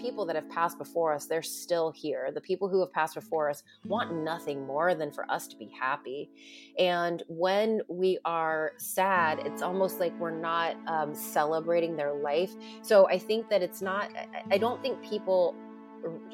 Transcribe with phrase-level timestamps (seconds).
[0.00, 2.30] people that have passed before us, they're still here.
[2.32, 5.72] The people who have passed before us want nothing more than for us to be
[5.78, 6.30] happy.
[6.78, 12.52] And when we are sad, it's almost like we're not um, celebrating their life.
[12.82, 14.10] So I think that it's not,
[14.50, 15.54] I don't think people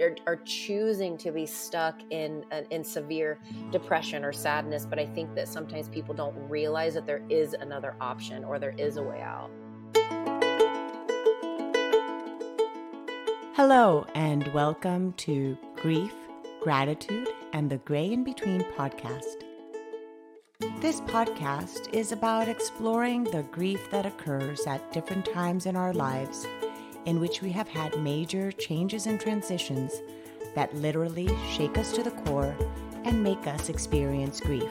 [0.01, 3.41] are, are, choosing to be stuck in uh, in severe
[3.73, 7.97] depression or sadness but i think that sometimes people don't realize that there is another
[8.01, 9.51] option or there is a way out
[13.57, 16.13] Hello, and welcome to Grief,
[16.61, 19.45] Gratitude, and the Gray in Between podcast.
[20.83, 26.47] This podcast is about exploring the grief that occurs at different times in our lives
[27.07, 30.03] in which we have had major changes and transitions
[30.55, 32.55] that literally shake us to the core
[33.05, 34.69] and make us experience grief.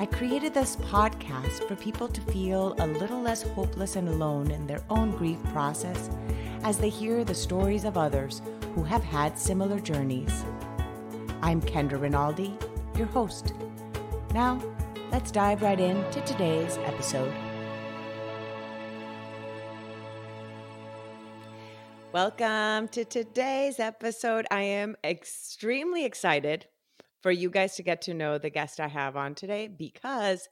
[0.00, 4.66] I created this podcast for people to feel a little less hopeless and alone in
[4.66, 6.10] their own grief process
[6.62, 8.42] as they hear the stories of others
[8.74, 10.44] who have had similar journeys.
[11.42, 12.56] I'm Kendra Rinaldi,
[12.96, 13.54] your host.
[14.34, 14.60] Now,
[15.10, 17.32] let's dive right into today's episode.
[22.12, 24.46] Welcome to today's episode.
[24.50, 26.66] I am extremely excited
[27.22, 30.48] for you guys to get to know the guest I have on today because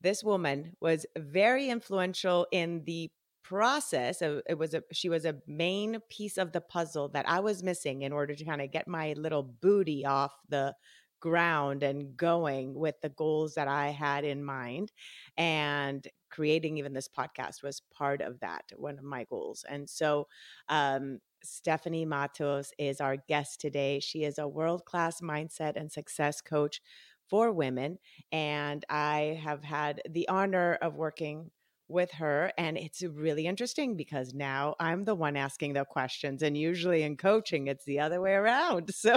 [0.00, 3.10] this woman was very influential in the
[3.48, 7.40] process of, it was a she was a main piece of the puzzle that I
[7.40, 10.74] was missing in order to kind of get my little booty off the
[11.20, 14.92] ground and going with the goals that I had in mind
[15.36, 20.26] and creating even this podcast was part of that one of my goals and so
[20.68, 24.00] um, Stephanie Matos is our guest today.
[24.00, 26.80] She is a world class mindset and success coach
[27.28, 27.98] for women.
[28.32, 31.50] And I have had the honor of working
[31.88, 32.52] with her.
[32.58, 36.42] And it's really interesting because now I'm the one asking the questions.
[36.42, 38.90] And usually in coaching, it's the other way around.
[39.06, 39.16] So,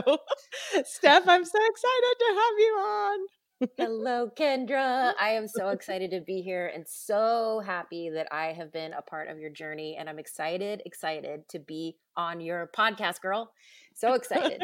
[0.83, 3.19] Steph, I'm so excited to have you on.
[3.77, 5.13] Hello, Kendra.
[5.19, 9.01] I am so excited to be here and so happy that I have been a
[9.01, 9.97] part of your journey.
[9.99, 13.51] And I'm excited, excited to be on your podcast, girl.
[13.95, 14.63] So excited.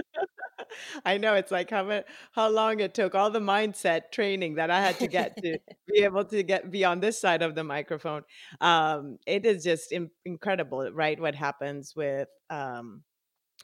[1.05, 4.81] I know it's like how how long it took all the mindset training that I
[4.81, 5.57] had to get to
[5.87, 8.23] be able to get be on this side of the microphone.
[8.61, 11.19] Um, it is just in, incredible, right?
[11.19, 13.03] What happens with um,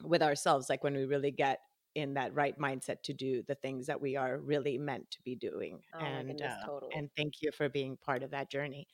[0.02, 1.60] with ourselves, like when we really get
[1.94, 5.34] in that right mindset to do the things that we are really meant to be
[5.34, 5.78] doing.
[5.94, 6.94] Oh and goodness, uh, totally.
[6.96, 8.88] and thank you for being part of that journey.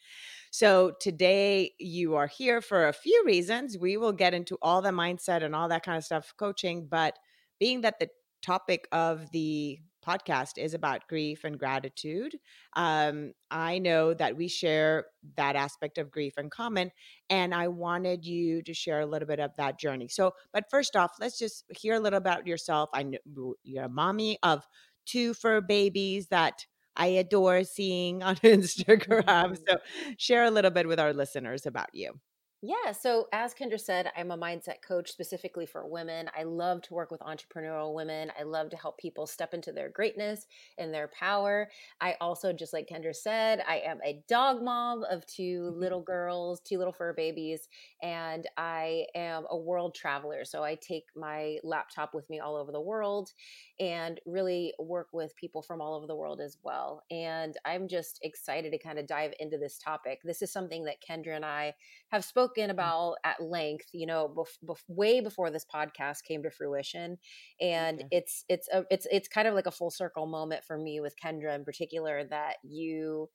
[0.50, 3.78] So today you are here for a few reasons.
[3.78, 7.16] We will get into all the mindset and all that kind of stuff coaching, but
[7.58, 8.08] being that the
[8.42, 12.36] topic of the podcast is about grief and gratitude.
[12.74, 16.90] Um, I know that we share that aspect of grief in common,
[17.28, 20.08] and I wanted you to share a little bit of that journey.
[20.08, 22.90] So, but first off, let's just hear a little about yourself.
[22.94, 24.66] I know you're a mommy of
[25.04, 26.64] two fur babies that
[26.96, 29.24] I adore seeing on Instagram.
[29.24, 29.54] Mm-hmm.
[29.68, 29.78] So,
[30.16, 32.18] share a little bit with our listeners about you.
[32.60, 32.90] Yeah.
[32.90, 36.28] So, as Kendra said, I'm a mindset coach specifically for women.
[36.36, 38.32] I love to work with entrepreneurial women.
[38.38, 40.44] I love to help people step into their greatness
[40.76, 41.68] and their power.
[42.00, 45.80] I also, just like Kendra said, I am a dog mom of two mm-hmm.
[45.80, 47.68] little girls, two little fur babies,
[48.02, 50.44] and I am a world traveler.
[50.44, 53.30] So, I take my laptop with me all over the world
[53.78, 57.04] and really work with people from all over the world as well.
[57.08, 60.22] And I'm just excited to kind of dive into this topic.
[60.24, 61.74] This is something that Kendra and I
[62.10, 66.42] have spoken spoken about at length, you know, bef- bef- way before this podcast came
[66.42, 67.18] to fruition,
[67.60, 68.08] and okay.
[68.10, 71.14] it's it's a it's it's kind of like a full circle moment for me with
[71.22, 73.28] Kendra in particular that you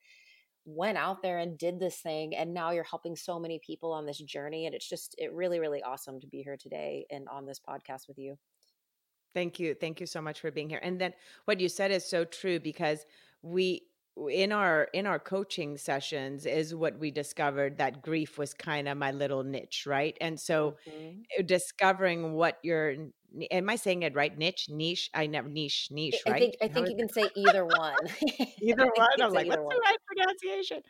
[0.65, 4.05] went out there and did this thing and now you're helping so many people on
[4.05, 7.45] this journey and it's just it really really awesome to be here today and on
[7.45, 8.37] this podcast with you
[9.33, 11.13] thank you thank you so much for being here and then
[11.43, 13.05] what you said is so true because
[13.41, 13.81] we
[14.29, 18.97] in our in our coaching sessions is what we discovered that grief was kind of
[18.97, 20.17] my little niche right?
[20.21, 21.21] And so mm-hmm.
[21.37, 22.95] Eh, discovering what your
[23.49, 24.37] am i saying it right?
[24.37, 25.09] Niche niche?
[25.13, 26.35] I never niche niche right?
[26.35, 27.95] i think i think you can say either one.
[28.61, 29.21] Either one?
[29.21, 29.75] i'm like what's one.
[29.75, 30.81] the right pronunciation?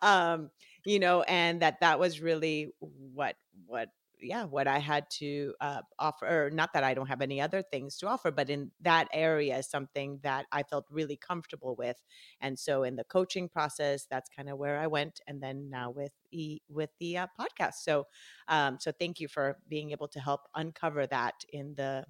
[0.00, 0.50] Um
[0.84, 2.70] you know and that that was really
[3.14, 3.36] what
[3.66, 3.88] what
[4.22, 7.62] yeah what i had to uh, offer or not that i don't have any other
[7.62, 11.96] things to offer but in that area is something that i felt really comfortable with
[12.40, 15.90] and so in the coaching process that's kind of where i went and then now
[15.90, 18.06] with e with the uh, podcast so
[18.48, 22.04] um so thank you for being able to help uncover that in the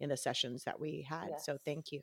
[0.00, 1.44] in the sessions that we had yes.
[1.44, 2.00] so thank you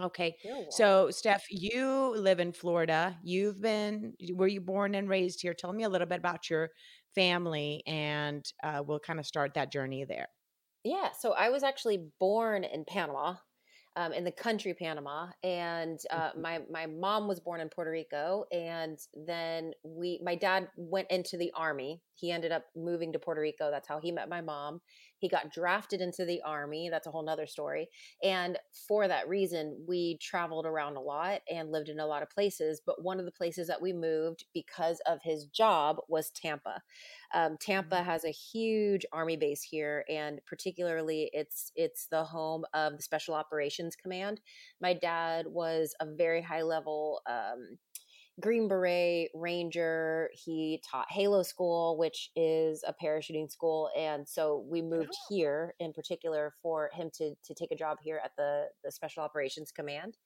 [0.00, 0.36] Okay.
[0.70, 3.16] So, Steph, you live in Florida.
[3.22, 5.54] You've been, were you born and raised here?
[5.54, 6.70] Tell me a little bit about your
[7.14, 10.28] family, and uh, we'll kind of start that journey there.
[10.84, 13.36] Yeah, so I was actually born in Panama
[13.96, 16.42] um, in the country Panama, and uh, mm-hmm.
[16.42, 21.36] my my mom was born in Puerto Rico, and then we my dad went into
[21.36, 22.00] the army.
[22.14, 23.70] He ended up moving to Puerto Rico.
[23.70, 24.80] That's how he met my mom.
[25.18, 26.88] He got drafted into the army.
[26.90, 27.88] That's a whole nother story.
[28.22, 32.30] And for that reason, we traveled around a lot and lived in a lot of
[32.30, 32.82] places.
[32.84, 36.82] But one of the places that we moved because of his job was Tampa.
[37.34, 38.04] Um, Tampa mm-hmm.
[38.04, 43.34] has a huge army base here, and particularly it's it's the home of the Special
[43.34, 44.40] Operations Command.
[44.80, 47.78] My dad was a very high level um,
[48.40, 50.30] Green Beret Ranger.
[50.32, 55.26] He taught Halo School, which is a parachuting school, and so we moved oh.
[55.28, 59.22] here in particular for him to to take a job here at the the Special
[59.22, 60.16] Operations Command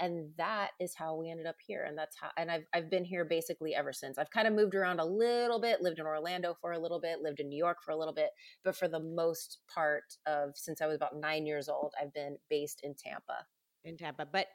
[0.00, 3.04] and that is how we ended up here and that's how and I've I've been
[3.04, 4.18] here basically ever since.
[4.18, 7.20] I've kind of moved around a little bit, lived in Orlando for a little bit,
[7.20, 8.30] lived in New York for a little bit,
[8.64, 12.36] but for the most part of since I was about 9 years old, I've been
[12.50, 13.46] based in Tampa.
[13.84, 14.46] In Tampa, but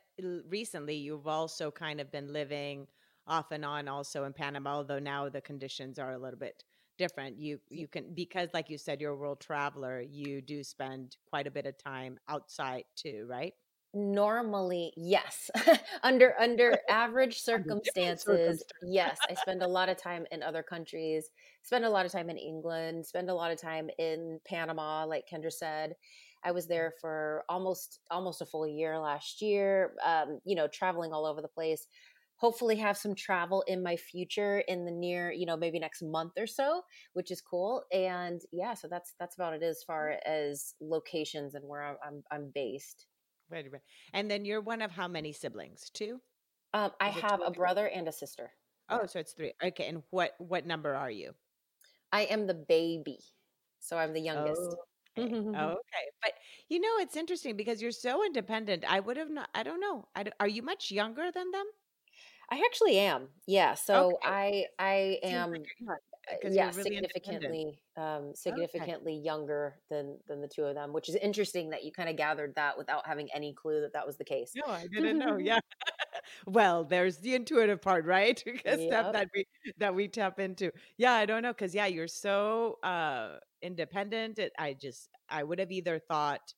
[0.47, 2.87] recently you've also kind of been living
[3.27, 6.63] off and on also in Panama, although now the conditions are a little bit
[6.97, 7.39] different.
[7.39, 11.47] You you can because like you said, you're a world traveler, you do spend quite
[11.47, 13.53] a bit of time outside too, right?
[13.93, 15.49] normally yes
[16.03, 21.29] under under average circumstances yes i spend a lot of time in other countries
[21.63, 25.23] spend a lot of time in england spend a lot of time in panama like
[25.31, 25.95] kendra said
[26.43, 31.11] i was there for almost almost a full year last year um, you know traveling
[31.13, 31.87] all over the place
[32.37, 36.33] hopefully have some travel in my future in the near you know maybe next month
[36.37, 36.81] or so
[37.13, 41.67] which is cool and yeah so that's that's about it as far as locations and
[41.67, 43.07] where i'm i'm, I'm based
[43.49, 43.81] Right, right.
[44.13, 45.89] And then you're one of how many siblings?
[45.93, 46.19] Two?
[46.73, 48.51] Um, I have a brother and a sister.
[48.89, 49.53] Oh, so it's three.
[49.63, 51.33] Okay, and what what number are you?
[52.11, 53.19] I am the baby,
[53.79, 54.61] so I'm the youngest.
[54.61, 54.75] Oh,
[55.17, 55.57] okay.
[55.57, 56.05] oh, okay.
[56.21, 56.33] But
[56.69, 58.85] you know, it's interesting because you're so independent.
[58.87, 59.49] I would have not.
[59.53, 60.07] I don't know.
[60.15, 61.65] I are you much younger than them?
[62.49, 63.27] I actually am.
[63.45, 63.73] Yeah.
[63.73, 64.67] So okay.
[64.79, 65.53] I I am
[66.29, 69.21] uh, yeah really significantly um significantly okay.
[69.21, 72.53] younger than than the two of them which is interesting that you kind of gathered
[72.55, 75.59] that without having any clue that that was the case no i didn't know yeah
[76.45, 78.89] well there's the intuitive part right because yep.
[78.89, 79.45] stuff that we
[79.77, 84.51] that we tap into yeah i don't know because yeah you're so uh independent it,
[84.59, 86.53] i just i would have either thought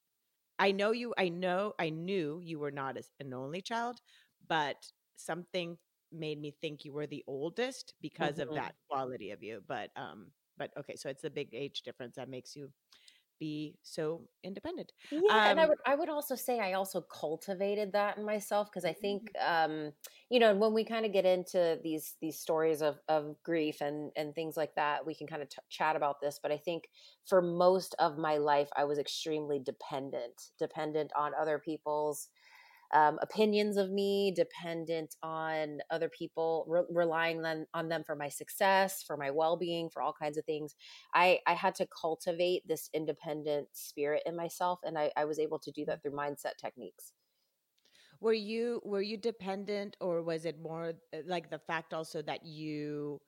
[0.57, 3.99] i know you i know i knew you were not an only child
[4.47, 4.77] but
[5.15, 5.77] something
[6.11, 8.49] made me think you were the oldest because mm-hmm.
[8.49, 9.61] of that quality of you.
[9.67, 10.27] But um,
[10.57, 12.71] but okay, so it's the big age difference that makes you
[13.39, 14.91] be so independent.
[15.11, 18.25] Yeah, um, and I um would I would also say I also cultivated that in
[18.25, 19.71] myself because I think mm-hmm.
[19.71, 19.91] um,
[20.29, 24.11] you know when we kind of get into these these stories of of grief and
[24.15, 26.39] and things like that, we can kind of t- chat about this.
[26.41, 26.89] But I think
[27.25, 32.29] for most of my life, I was extremely dependent, dependent on other people's
[32.93, 38.29] um, opinions of me, dependent on other people, re- relying on, on them for my
[38.29, 40.75] success, for my well being, for all kinds of things.
[41.13, 45.59] I, I had to cultivate this independent spirit in myself, and I, I was able
[45.59, 47.13] to do that through mindset techniques.
[48.19, 52.45] Were you were you dependent, or was it more uh, like the fact also that
[52.45, 53.21] you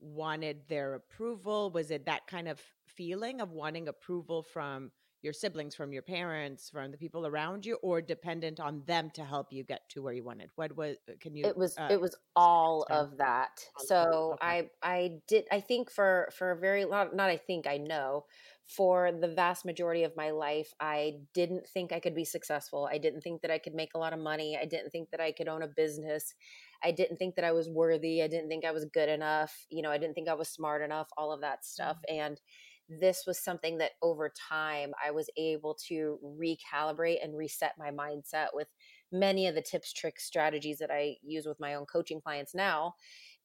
[0.00, 1.70] wanted their approval?
[1.70, 6.70] Was it that kind of feeling of wanting approval from your siblings, from your parents,
[6.70, 10.12] from the people around you, or dependent on them to help you get to where
[10.12, 10.50] you wanted?
[10.56, 10.96] What was?
[11.08, 11.44] Uh, can you?
[11.44, 11.76] It was.
[11.78, 13.64] Uh, it was all of that.
[13.78, 14.70] So okay.
[14.82, 15.44] I I did.
[15.50, 18.24] I think for for a very long Not I think I know.
[18.66, 22.88] For the vast majority of my life, I didn't think I could be successful.
[22.88, 24.56] I didn't think that I could make a lot of money.
[24.56, 26.34] I didn't think that I could own a business.
[26.80, 28.22] I didn't think that I was worthy.
[28.22, 29.66] I didn't think I was good enough.
[29.70, 31.08] You know, I didn't think I was smart enough.
[31.16, 32.20] All of that stuff, mm-hmm.
[32.20, 32.40] and
[32.90, 38.48] this was something that over time I was able to recalibrate and reset my mindset
[38.52, 38.68] with
[39.12, 42.94] many of the tips, tricks, strategies that I use with my own coaching clients now.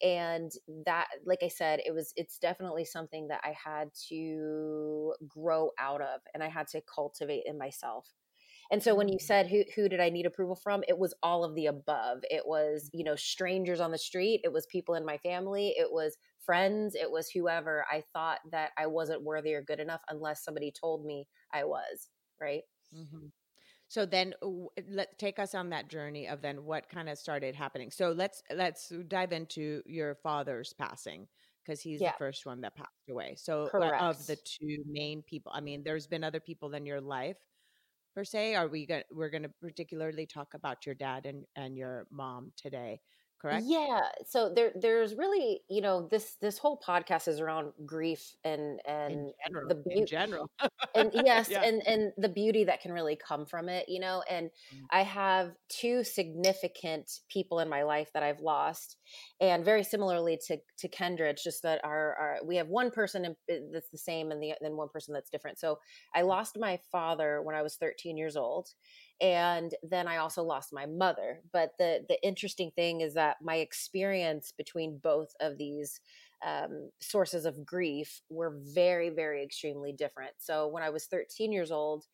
[0.02, 0.52] And
[0.86, 6.02] that, like I said, it was, it's definitely something that I had to grow out
[6.02, 8.08] of and I had to cultivate in myself.
[8.72, 9.26] And so when you mm-hmm.
[9.26, 12.20] said who who did I need approval from, it was all of the above.
[12.30, 15.92] It was, you know, strangers on the street, it was people in my family, it
[15.92, 20.44] was friends, it was whoever I thought that I wasn't worthy or good enough unless
[20.44, 22.64] somebody told me I was, right?
[22.96, 23.28] Mm-hmm.
[23.88, 24.34] So then
[24.90, 27.92] let take us on that journey of then what kind of started happening.
[27.92, 31.28] So let's let's dive into your father's passing
[31.64, 32.12] because he's yeah.
[32.12, 33.36] the first one that passed away.
[33.38, 34.02] So Correct.
[34.02, 37.38] of the two main people, I mean, there's been other people in your life
[38.16, 38.56] per se?
[38.56, 42.54] Are we going we're going to particularly talk about your dad and and your mom
[42.58, 43.02] today?
[43.40, 43.68] Correct?
[43.68, 44.02] Yeah.
[44.26, 49.16] So there there's really, you know, this this whole podcast is around grief and In
[49.16, 50.50] and general, the in beauty general.
[50.96, 51.62] and yes Yeah.
[51.62, 54.86] and and the beauty that can really come from it you know and Mm.
[54.92, 58.98] i have two significant people in my life that i've lost
[59.40, 63.26] and very similarly to to kendra it's just that our, our we have one person
[63.26, 65.78] in- uh, that's the same and the then one person that's different so
[66.14, 68.70] i lost my father when i was 13 years old
[69.22, 73.56] and then i also lost my mother but the the interesting thing is that my
[73.56, 76.00] experience between both of these
[76.46, 80.32] um, sources of grief were very, very extremely different.
[80.38, 82.06] So when I was 13 years old,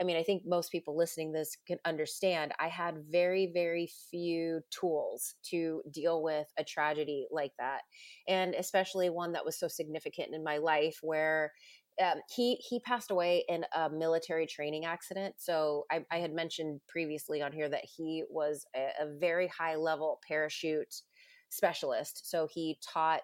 [0.00, 2.52] I mean, I think most people listening this can understand.
[2.58, 7.82] I had very, very few tools to deal with a tragedy like that,
[8.26, 11.52] and especially one that was so significant in my life, where
[12.00, 15.34] um, he he passed away in a military training accident.
[15.38, 19.76] So I, I had mentioned previously on here that he was a, a very high
[19.76, 21.02] level parachute
[21.50, 22.30] specialist.
[22.30, 23.20] So he taught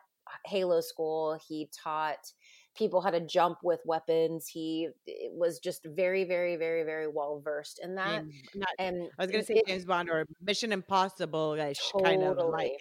[0.46, 1.38] Halo School.
[1.48, 2.32] He taught
[2.76, 4.46] people how to jump with weapons.
[4.46, 4.88] He
[5.32, 8.24] was just very, very, very, very well versed in that.
[8.54, 12.38] Not, And I was gonna say it James Bond or Mission Impossible-ish kind of like
[12.38, 12.78] totally,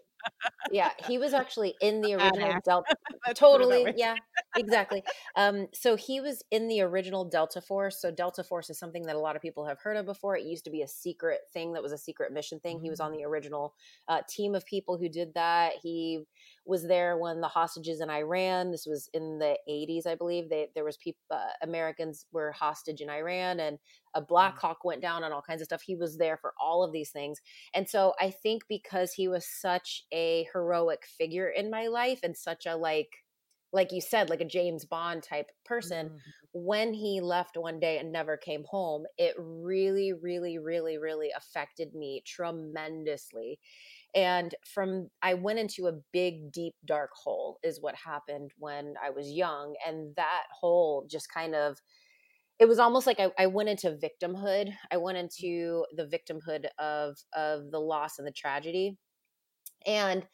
[0.72, 2.53] yeah, he was actually in the original.
[2.65, 2.86] Delta.
[2.89, 4.15] Let's put it that Totally, yeah,
[4.55, 5.03] exactly.
[5.38, 8.00] Um, so he was in the original Delta Force.
[8.01, 10.38] So Delta Force is something that a lot of people have heard of before.
[10.38, 12.79] It used to be a secret thing that was a secret mission thing.
[12.79, 13.17] He was on Mm.
[13.17, 13.74] the original
[14.08, 15.74] uh, team of people who did that.
[15.82, 16.24] He
[16.65, 18.72] was there when the hostages in Iran.
[18.72, 20.50] This was in the 80s, I believe.
[20.50, 23.77] They, there was people, uh, Americans were hostage in Iran, and
[24.15, 24.60] a Black Mm.
[24.60, 25.84] Hawk went down, and all kinds of stuff.
[25.84, 27.41] He was there for all of these things,
[27.74, 32.38] and so I think because he was such a heroic figure in my life and
[32.38, 33.10] such a like,
[33.74, 36.10] like you said, like a James Bond type person.
[36.10, 36.36] Mhm.
[36.53, 41.93] When he left one day and never came home, it really, really, really, really affected
[41.93, 43.60] me tremendously
[44.15, 49.10] and from i went into a big deep dark hole is what happened when i
[49.10, 51.79] was young and that hole just kind of
[52.59, 54.71] it was almost like I, I went into victimhood.
[54.91, 55.25] I went mm-hmm.
[55.25, 58.97] into the victimhood of of the loss and the tragedy
[59.85, 60.25] and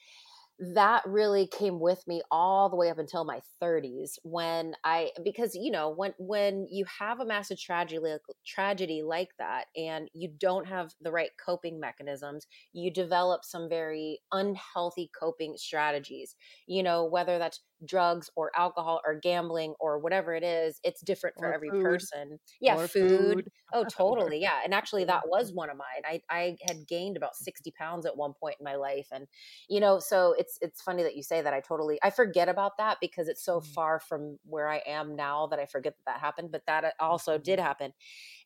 [0.75, 5.55] that really came with me all the way up until my 30s when i because
[5.55, 10.29] you know when when you have a massive tragedy like, tragedy like that and you
[10.39, 16.35] don't have the right coping mechanisms you develop some very unhealthy coping strategies
[16.67, 21.35] you know whether that's drugs or alcohol or gambling or whatever it is it's different
[21.37, 22.07] for Or every food.
[22.11, 23.51] person yeah Or food food.
[23.73, 24.39] Oh, totally.
[24.41, 24.59] Yeah.
[24.65, 26.01] And actually, that was one of mine.
[26.03, 29.07] I, I had gained about 60 pounds at one point in my life.
[29.13, 29.27] And,
[29.69, 31.53] you know, so it's, it's funny that you say that.
[31.53, 33.61] I totally, I forget about that because it's so Mhm.
[33.61, 36.91] far from where I am now that I forget that that happened, but that uh,
[36.99, 37.61] also did Mhm.
[37.61, 37.93] happen.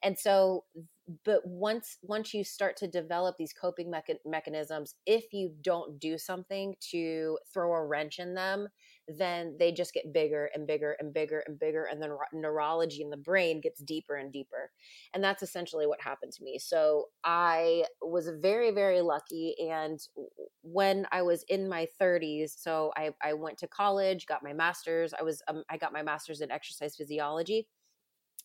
[0.04, 0.66] And so,
[1.24, 6.18] but once, once you start to develop these coping mecha- mechanisms, if you don't do
[6.18, 8.70] something to throw a wrench in them,
[9.08, 11.86] then they just get bigger and bigger and bigger and bigger.
[11.86, 14.72] And then ro- neurology in the brain gets deeper and deeper
[15.14, 20.00] and that's essentially what happened to me so i was very very lucky and
[20.62, 25.14] when i was in my 30s so i, I went to college got my master's
[25.20, 27.68] i was um, i got my master's in exercise physiology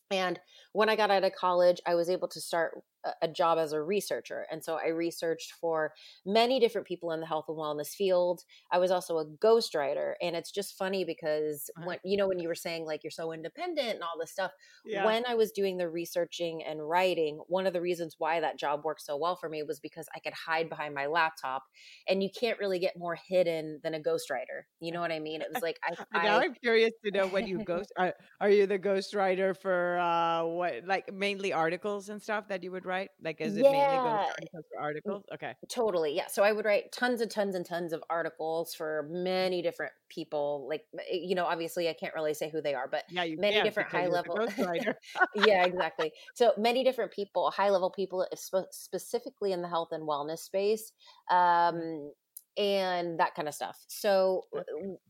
[0.09, 0.37] and
[0.73, 2.83] when I got out of college, I was able to start
[3.21, 4.45] a- job as a researcher.
[4.51, 5.93] And so I researched for
[6.25, 8.43] many different people in the health and wellness field.
[8.71, 10.13] I was also a ghostwriter.
[10.21, 11.85] And it's just funny because Uh-huh.
[11.87, 14.51] when, you know, when you were saying like you're so independent and all this stuff,
[14.85, 15.05] Yeah.
[15.05, 18.83] when I was doing the researching and writing, one of the reasons why that job
[18.83, 21.63] worked so well for me was because I could hide behind my laptop.
[22.07, 24.63] And you can't really get more hidden than a ghostwriter.
[24.79, 25.41] You know what I mean?
[25.41, 27.91] It was like I, And now I I'm curious to know when you ghost.
[27.97, 32.71] Are, are you the ghostwriter for uh, what, like mainly articles and stuff that you
[32.71, 32.90] would write?
[33.21, 35.23] Like, is it mainly yeah, articles for articles?
[35.33, 35.53] Okay.
[35.69, 36.15] Totally.
[36.15, 36.27] Yeah.
[36.27, 40.67] So I would write tons and tons and tons of articles for many different people.
[40.67, 43.61] Like, eh, you know, obviously I can't really say who they are, but Yeah, many
[43.61, 44.47] different high level.
[45.35, 46.11] yeah, exactly.
[46.33, 50.39] So many different people, high level people, eh, spe- specifically in the health and wellness
[50.39, 50.91] space.
[51.29, 52.11] Um,
[52.57, 53.77] and that kind of stuff.
[53.87, 54.43] So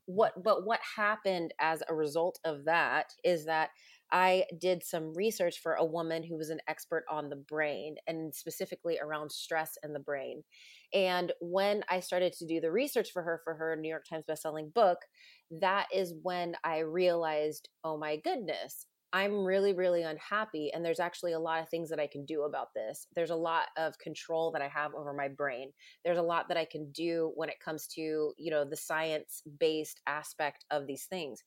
[0.06, 3.72] what but what happened as a result of that is that
[4.12, 8.34] I did some research for a woman who was an expert on the brain and
[8.36, 10.44] specifically around stress and the brain.
[10.94, 14.26] And when I started to do the research for her for her New York Times
[14.30, 15.00] bestselling book,
[15.50, 20.72] that is when I realized, oh my goodness, I'm really, really unhappy.
[20.74, 23.08] And there's actually a lot of things that I can do about this.
[23.14, 25.72] There's a lot of control that I have over my brain.
[26.06, 28.02] There's a lot that I can do when it comes to,
[28.38, 31.44] you know, the science based aspect of these things.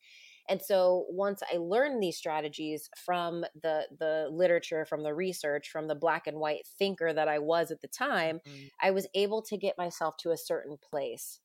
[0.48, 5.88] And so once I learned these strategies from the the literature, from the research, from
[5.88, 8.66] the black and white thinker that I was at the time, mm-hmm.
[8.82, 11.40] I was able to get myself to a certain place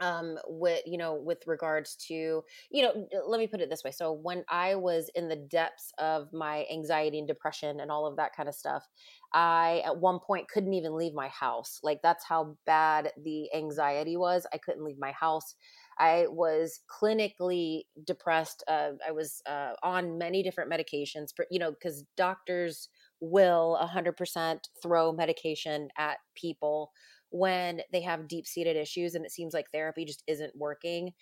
[0.00, 3.90] um with you know with regards to you know let me put it this way
[3.90, 8.16] so when i was in the depths of my anxiety and depression and all of
[8.16, 8.84] that kind of stuff
[9.32, 14.16] i at one point couldn't even leave my house like that's how bad the anxiety
[14.16, 15.54] was i couldn't leave my house
[15.98, 18.62] I was clinically depressed.
[18.68, 22.88] Uh, I was uh, on many different medications, for, you know, because doctors
[23.20, 26.92] will 100% throw medication at people
[27.30, 31.12] when they have deep seated issues and it seems like therapy just isn't working.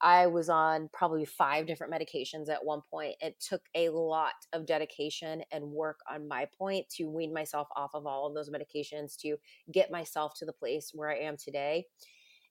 [0.00, 3.16] I was on probably five different medications at one point.
[3.20, 7.90] It took a lot of dedication and work on my point to wean myself off
[7.94, 9.36] of all of those medications to
[9.72, 11.86] get myself to the place where I am today.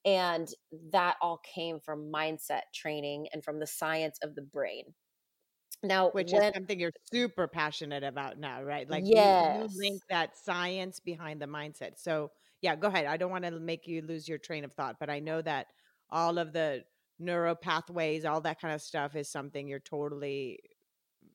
[0.04, 0.48] And
[0.92, 4.84] that all came from mindset training and from the science of the brain.
[5.84, 8.90] Now, which when, is something you're super passionate about now, right?
[8.90, 9.58] Like, yes.
[9.58, 11.92] you, you link that science behind the mindset.
[11.98, 13.06] So, yeah, go ahead.
[13.06, 15.68] I don't want to make you lose your train of thought, but I know that
[16.10, 16.84] all of the
[17.20, 20.60] neuro pathways, all that kind of stuff is something you're totally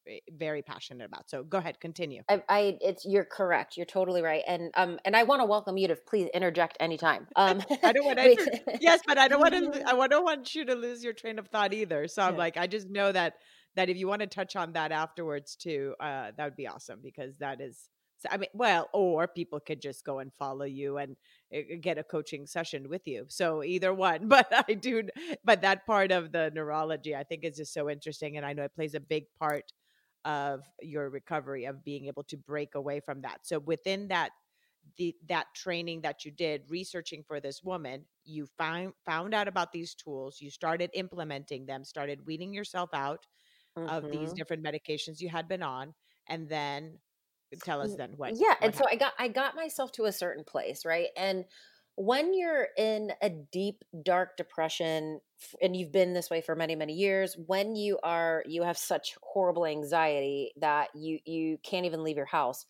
[0.08, 1.30] Eh, very passionate about.
[1.30, 2.22] So go ahead, continue.
[2.28, 3.76] I, I, it's you're correct.
[3.76, 4.42] You're totally right.
[4.48, 7.28] And um and I want to welcome you to please interject anytime.
[7.36, 10.64] Um I don't want to yes, but I don't want to I don't want you
[10.64, 12.08] to lose your train of thought either.
[12.08, 12.38] So I'm yeah.
[12.38, 13.34] like, I just know that
[13.76, 16.98] that if you want to touch on that afterwards too, uh that would be awesome
[17.02, 17.88] because that is
[18.30, 21.16] I mean, well, or people could just go and follow you and
[21.52, 23.26] eh, get a coaching session with you.
[23.28, 25.04] So either one, but I do,
[25.44, 28.36] but that part of the neurology, I think is just so interesting.
[28.36, 29.72] And I know it plays a big part
[30.24, 34.30] of your recovery of being able to break away from that so within that
[34.96, 39.72] the that training that you did researching for this woman you found found out about
[39.72, 43.26] these tools you started implementing them started weaning yourself out
[43.76, 43.88] mm-hmm.
[43.88, 44.34] of these mm-hmm.
[44.34, 45.94] different medications you had been on
[46.28, 46.98] and then
[47.64, 48.74] tell us then what yeah what and happened.
[48.76, 51.44] so i got i got myself to a certain place right and
[51.96, 55.20] when you're in a deep dark depression
[55.60, 59.14] and you've been this way for many many years when you are you have such
[59.22, 62.64] horrible anxiety that you you can't even leave your house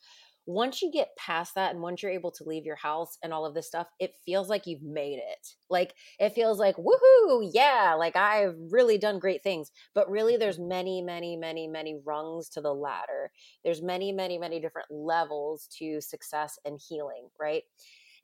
[0.47, 3.47] once you get past that and once you're able to leave your house and all
[3.47, 5.49] of this stuff it feels like you've made it.
[5.71, 7.49] Like it feels like woohoo!
[7.53, 9.71] Yeah like i've really done great things.
[9.95, 13.31] But really there's many many many many rungs to the ladder.
[13.65, 17.63] There's many many many different levels to success and healing right?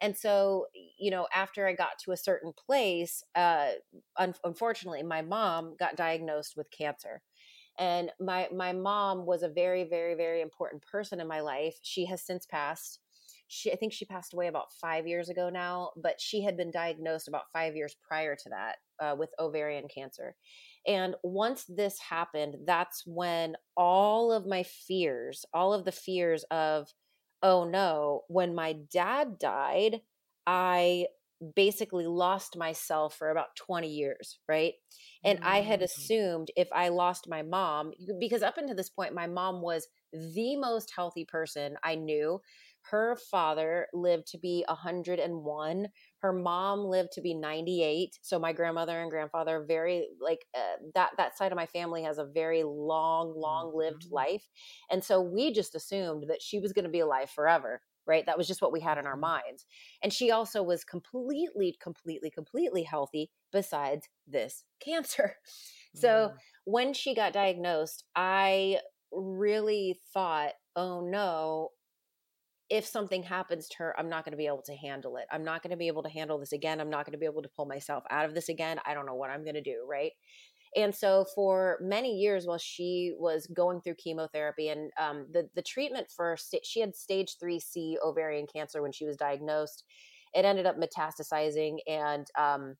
[0.00, 0.66] And so,
[0.98, 3.70] you know, after I got to a certain place, uh,
[4.16, 7.22] un- unfortunately, my mom got diagnosed with cancer.
[7.78, 11.78] And my my mom was a very, very, very important person in my life.
[11.82, 13.00] She has since passed.
[13.50, 16.70] She, I think she passed away about five years ago now, but she had been
[16.70, 20.36] diagnosed about five years prior to that uh, with ovarian cancer.
[20.86, 26.88] And once this happened, that's when all of my fears, all of the fears of
[27.42, 30.00] oh no, when my dad died,
[30.46, 31.06] I
[31.54, 34.74] basically lost myself for about 20 years, right?
[35.24, 35.48] And mm-hmm.
[35.48, 35.84] I had mm.
[35.84, 40.56] assumed if I lost my mom, because up until this point, my mom was the
[40.56, 42.40] most healthy person I knew.
[42.90, 45.88] Her father lived to be 101.
[46.20, 48.18] Her mom lived to be 98.
[48.22, 52.16] So my grandmother and grandfather very like uh, that that side of my family has
[52.16, 54.14] a very long long lived mm-hmm.
[54.14, 54.48] life.
[54.90, 58.26] And so we just assumed that she was going to be alive forever right?
[58.26, 59.20] That was just what we had in our mm-hmm.
[59.20, 59.66] minds.
[60.02, 65.36] And she also was completely, completely, completely healthy besides this cancer.
[65.94, 66.32] So mm.
[66.64, 68.78] when she got diagnosed, I
[69.12, 71.70] really thought, oh no,
[72.70, 75.24] if something happens to her, I'm not going to be able to handle it.
[75.32, 76.80] I'm not going to be able to handle this again.
[76.80, 78.78] I'm not going to be able to pull myself out of this again.
[78.84, 80.12] I don't know what I'm going to do, right?
[80.78, 85.62] And so for many years while she was going through chemotherapy and um, the, the
[85.62, 89.82] treatment for, st- she had stage 3C ovarian cancer when she was diagnosed.
[90.34, 92.76] It ended up metastasizing and um,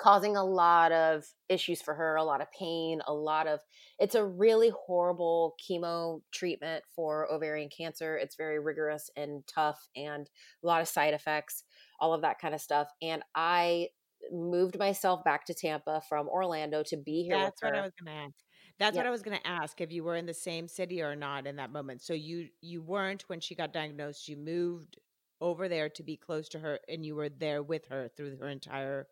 [0.00, 3.60] causing a lot of issues for her, a lot of pain, a lot of
[3.98, 8.16] it's a really horrible chemo treatment for ovarian cancer.
[8.16, 10.30] It's very rigorous and tough and
[10.64, 11.64] a lot of side effects,
[12.00, 12.88] all of that kind of stuff.
[13.02, 13.88] And I
[14.32, 17.38] moved myself back to Tampa from Orlando to be here.
[17.38, 18.34] That's what I was going to ask.
[18.78, 21.14] That's what I was going to ask if you were in the same city or
[21.14, 22.00] not in that moment.
[22.02, 24.26] So you you weren't when she got diagnosed.
[24.26, 24.98] You moved
[25.40, 28.48] over there to be close to her, and you were there with her through her
[28.48, 29.06] entire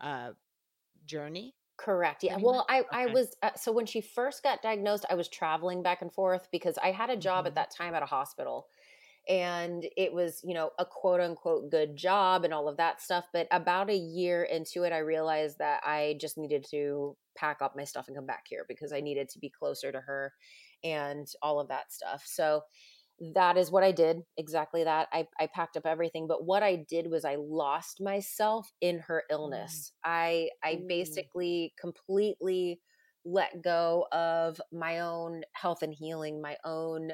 [0.00, 0.30] uh,
[1.04, 1.54] journey?
[1.76, 2.24] Correct.
[2.24, 2.36] Yeah.
[2.40, 2.82] Well, I.
[2.92, 6.48] I was uh, so when she first got diagnosed, I was traveling back and forth
[6.50, 7.46] because I had a job mm-hmm.
[7.48, 8.66] at that time at a hospital.
[9.28, 13.26] And it was you know a quote unquote good job and all of that stuff
[13.32, 17.76] but about a year into it i realized that i just needed to pack up
[17.76, 20.32] my stuff and come back here because i needed to be closer to her
[20.82, 22.62] and all of that stuff so
[23.34, 26.84] that is what i did exactly that i, I packed up everything but what i
[26.88, 29.34] did was i lost myself in her mm.
[29.34, 30.10] illness mm.
[30.10, 30.88] i i mm.
[30.88, 32.80] basically completely
[33.24, 37.12] let go of my own health and healing my own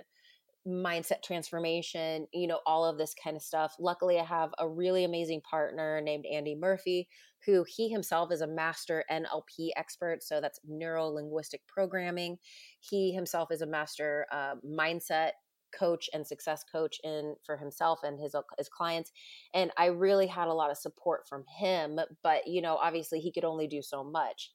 [0.67, 3.75] mindset transformation, you know, all of this kind of stuff.
[3.79, 7.09] Luckily, I have a really amazing partner named Andy Murphy,
[7.45, 10.23] who he himself is a master NLP expert.
[10.23, 12.39] So that's neuro linguistic programming.
[12.81, 15.33] He himself is a master uh, mindset
[15.79, 19.11] coach and success coach in for himself and his his clients
[19.55, 23.33] and I really had a lot of support from him but you know obviously he
[23.33, 24.53] could only do so much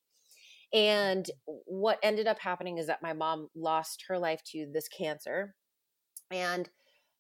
[0.72, 5.56] and what ended up happening is that my mom lost her life to this cancer
[6.31, 6.69] and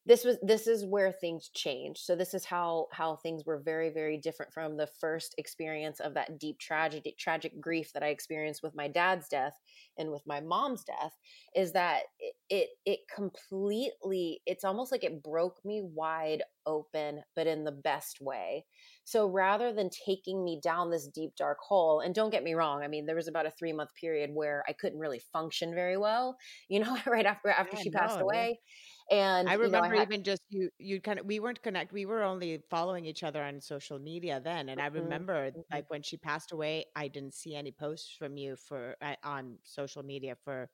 [0.05, 3.89] this was this is where things changed so this is how how things were very
[3.89, 8.63] very different from the first experience of that deep tragedy tragic grief that i experienced
[8.63, 9.59] with my dad's death
[9.97, 11.17] and with my mom's death
[11.55, 17.47] is that it it, it completely it's almost like it broke me wide open but
[17.47, 18.65] in the best way.
[19.03, 22.83] So rather than taking me down this deep dark hole and don't get me wrong
[22.83, 25.97] i mean there was about a 3 month period where i couldn't really function very
[25.97, 29.77] well you know right after after yeah, she passed no, away yeah and I remember
[29.87, 32.23] you know, I had, even just you you kind of we weren't connect we were
[32.23, 35.61] only following each other on social media then and I mm-hmm, remember mm-hmm.
[35.71, 39.57] like when she passed away I didn't see any posts from you for uh, on
[39.63, 40.69] social media for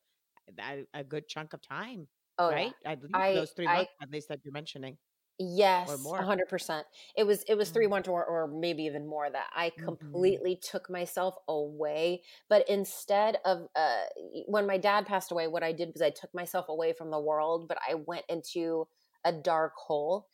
[0.60, 2.08] a, a, good chunk of time.
[2.38, 2.74] Oh right?
[2.84, 2.92] Yeah.
[2.92, 4.98] I believe I, those 3 months I, at least that you're mentioning.
[5.38, 6.86] Yes, hundred percent.
[7.18, 8.10] It was it was three mm-hmm.
[8.10, 9.86] or, or maybe even more that I mm-hmm.
[9.86, 10.78] completely mm-hmm.
[10.78, 12.22] took myself away.
[12.50, 14.04] But instead of uh,
[14.48, 17.20] when my dad passed away, what I did was I took myself away from the
[17.20, 18.88] world, but I went into
[19.26, 20.28] a dark hole.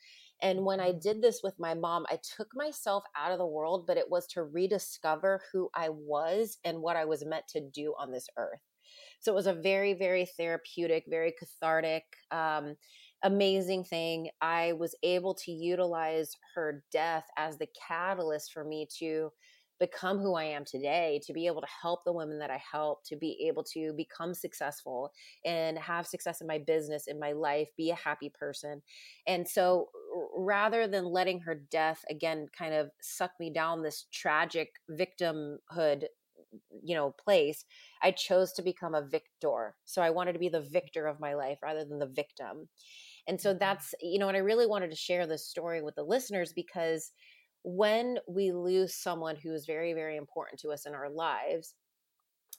[0.43, 0.99] And when I mm-hmm.
[0.99, 4.27] did this with my mom, I took myself out of the world, but it was
[4.27, 8.59] to rediscover who I was and what I was meant to do on this earth.
[9.19, 12.03] So it was a very, very therapeutic, very cathartic.
[12.31, 12.75] Um,
[13.23, 14.29] amazing thing.
[14.41, 19.31] I was able to utilize her death as the catalyst for me to
[19.79, 23.03] become who I am today, to be able to help the women that I help,
[23.05, 25.11] to be able to become successful
[25.43, 28.83] and have success in my business, in my life, be a happy person.
[29.25, 29.89] And so
[30.37, 36.03] rather than letting her death again kind of suck me down this tragic victimhood
[36.83, 37.63] you know place
[38.03, 41.33] i chose to become a victor so i wanted to be the victor of my
[41.33, 42.67] life rather than the victim
[43.27, 46.03] and so that's, you know, and I really wanted to share this story with the
[46.03, 47.11] listeners because
[47.63, 51.73] when we lose someone who is very, very important to us in our lives,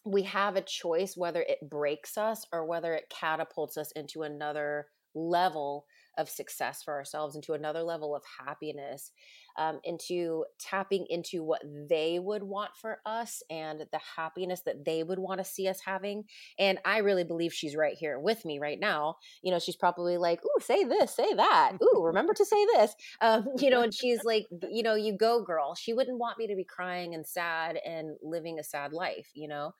[0.05, 4.87] we have a choice whether it breaks us or whether it catapults us into another
[5.15, 5.85] level
[6.19, 9.13] of success for ourselves into another level of happiness
[9.59, 15.03] um, into tapping into what they would want for us and the happiness that they
[15.03, 16.25] would want to see us having
[16.59, 20.17] and i really believe she's right here with me right now you know she's probably
[20.17, 23.95] like ooh say this say that ooh remember to say this um, you know and
[23.95, 27.27] she's like you know you go girl she wouldn't want me to be crying and
[27.27, 29.75] sad and living a sad life you know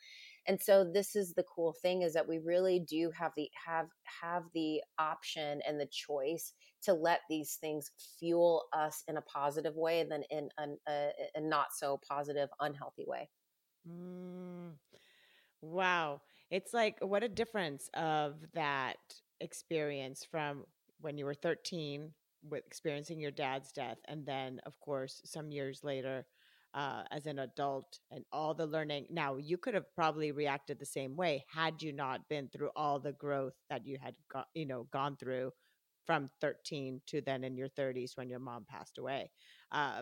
[0.47, 3.87] and so this is the cool thing is that we really do have the have
[4.23, 6.53] have the option and the choice
[6.83, 11.41] to let these things fuel us in a positive way than in an, a, a,
[11.41, 13.29] not so positive unhealthy way.
[13.89, 14.73] Mm,
[15.61, 16.21] wow.
[16.51, 18.97] It's like what a difference of that
[19.41, 20.65] experience from
[21.01, 22.11] when you were 13
[22.49, 26.27] with experiencing your dad's death and then of course some years later
[26.75, 29.07] uh, as an adult and all the learning.
[29.11, 32.99] Now, you could have probably reacted the same way had you not been through all
[32.99, 34.15] the growth that you had,
[34.55, 35.53] you know, gone through
[36.07, 39.31] from 13 to then in your 30s when your mom passed away.
[39.71, 40.01] Because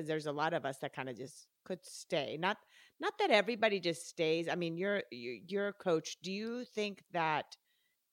[0.00, 2.36] um, there's a lot of us that kind of just could stay.
[2.38, 2.58] Not
[2.98, 4.48] not that everybody just stays.
[4.48, 6.16] I mean, you're you're a coach.
[6.22, 7.56] Do you think that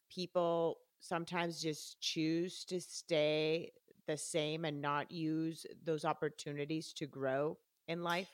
[0.09, 3.71] people sometimes just choose to stay
[4.07, 8.29] the same and not use those opportunities to grow in life?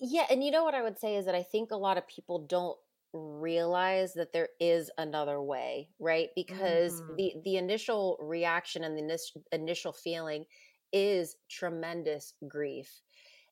[0.00, 2.08] Yeah, and you know what I would say is that I think a lot of
[2.08, 2.76] people don't
[3.12, 6.28] realize that there is another way, right?
[6.34, 7.16] Because mm-hmm.
[7.16, 9.18] the the initial reaction and the
[9.52, 10.44] initial feeling
[10.92, 13.00] is tremendous grief.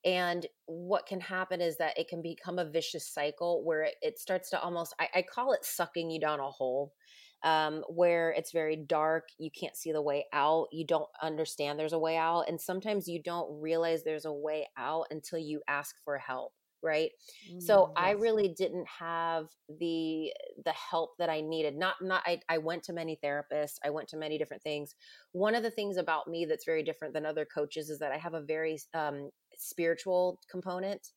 [0.05, 4.18] And what can happen is that it can become a vicious cycle where it, it
[4.18, 6.94] starts to almost, I, I, call it sucking you down a hole
[7.42, 9.29] um, where it's very dark.
[9.38, 10.68] You can't see the way out.
[10.72, 12.48] You don't understand there's a way out.
[12.48, 16.53] And sometimes you don't realize there's a way out until you ask for help.
[16.83, 17.11] right
[17.53, 18.05] mm, so yes.
[18.07, 19.48] i really didn't have
[19.81, 20.33] the
[20.64, 24.09] the help that i needed not not I, I went to many therapists i went
[24.09, 24.94] to many different things
[25.33, 28.16] one of the things about me that's very different than other coaches is that i
[28.16, 31.09] have a very um, spiritual component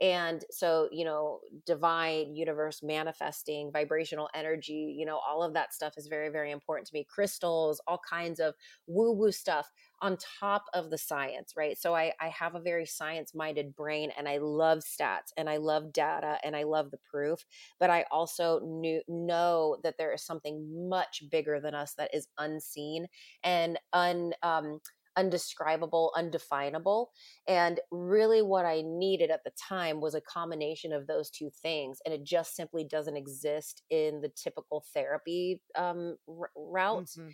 [0.00, 5.94] and so, you know, divine, universe, manifesting, vibrational energy, you know, all of that stuff
[5.96, 7.04] is very, very important to me.
[7.08, 8.54] Crystals, all kinds of
[8.86, 11.76] woo woo stuff on top of the science, right?
[11.76, 15.56] So I, I have a very science minded brain and I love stats and I
[15.56, 17.44] love data and I love the proof.
[17.80, 22.28] But I also knew, know that there is something much bigger than us that is
[22.38, 23.08] unseen
[23.42, 24.32] and un.
[24.42, 24.80] Um,
[25.18, 27.10] undescribable, undefinable.
[27.46, 31.98] And really, what I needed at the time was a combination of those two things.
[32.04, 37.06] And it just simply doesn't exist in the typical therapy um, r- route.
[37.06, 37.28] Mm-hmm.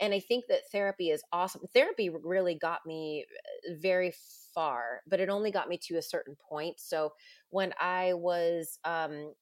[0.00, 1.62] And I think that therapy is awesome.
[1.72, 3.24] Therapy really got me
[3.68, 4.12] uh, very
[4.54, 6.80] far, but it only got me to a certain point.
[6.80, 7.12] So
[7.50, 9.32] when I was um,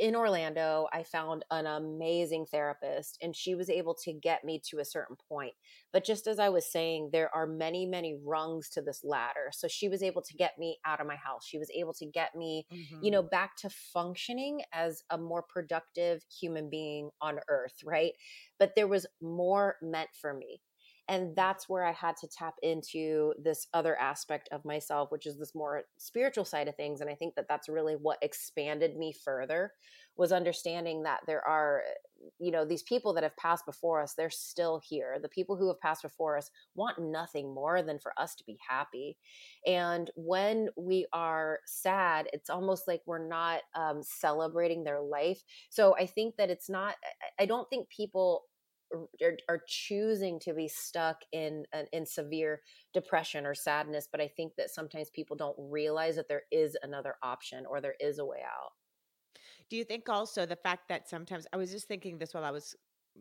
[0.00, 4.78] in Orlando, I found an amazing therapist and she was able to get me to
[4.78, 5.52] a certain point.
[5.92, 9.50] But just as I was saying, there are many, many rungs to this ladder.
[9.52, 11.46] So she was able to get me out of my house.
[11.46, 13.02] She was able to get me, mm-hmm.
[13.02, 13.30] you know, mm-hmm.
[13.30, 18.12] back to functioning as a more productive human being on earth, right?
[18.58, 20.60] But there was more meant for me.
[21.08, 25.38] And that's where I had to tap into this other aspect of myself, which is
[25.38, 27.00] this more spiritual side of things.
[27.00, 29.72] And I think that that's really what expanded me further
[30.18, 31.82] was understanding that there are,
[32.40, 35.16] you know, these people that have passed before us, they're still here.
[35.22, 38.58] The people who have passed before us want nothing more than for us to be
[38.68, 39.16] happy.
[39.64, 45.42] And when we are sad, it's almost like we're not um, celebrating their life.
[45.70, 46.96] So I think that it's not,
[47.38, 48.42] I don't think people
[48.92, 52.60] are, are choosing to be stuck in in severe
[52.94, 57.14] depression or sadness but i think that sometimes people don't realize that there is another
[57.22, 58.72] option or there is a way out.
[59.70, 62.50] Do you think also the fact that sometimes i was just thinking this while i
[62.50, 62.74] was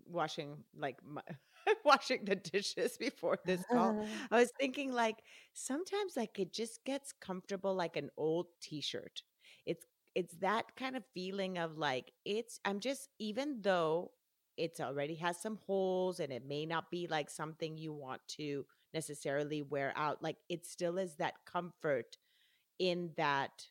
[0.05, 1.21] washing like my,
[1.85, 4.05] washing the dishes before this call.
[4.31, 5.17] I was thinking like
[5.53, 9.23] sometimes like it just gets comfortable like an old t-shirt.
[9.65, 14.09] It's it's that kind of feeling of like it's i'm just even though
[14.57, 18.65] it's already has some holes and it may not be like something you want to
[18.93, 22.17] necessarily wear out like it still is that comfort
[22.79, 23.67] in that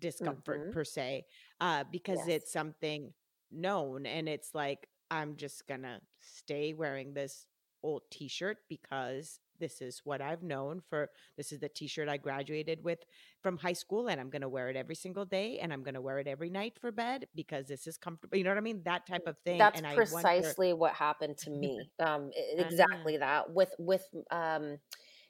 [0.00, 0.72] discomfort mm-hmm.
[0.72, 1.24] per se
[1.60, 2.28] uh because yes.
[2.28, 3.12] it's something
[3.50, 7.46] known and it's like i'm just gonna stay wearing this
[7.82, 12.82] old t-shirt because this is what I've known for this is the t-shirt I graduated
[12.82, 12.98] with
[13.40, 15.94] from high school and I'm going to wear it every single day and I'm going
[15.94, 18.36] to wear it every night for bed because this is comfortable.
[18.36, 18.82] You know what I mean?
[18.84, 19.58] That type of thing.
[19.58, 21.90] That's and precisely wonder- what happened to me.
[22.00, 24.78] Um exactly that with with um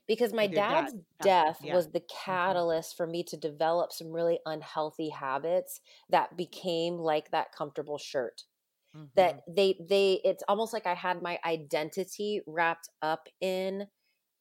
[0.09, 1.03] because my dad's dad.
[1.21, 1.75] death yeah.
[1.75, 2.25] was the mm-hmm.
[2.25, 2.97] catalyst mm-hmm.
[2.97, 8.45] for me to develop some really unhealthy habits that became like that comfortable shirt
[8.97, 9.07] mm-hmm.
[9.17, 13.87] that they they it's almost like i had my identity wrapped up in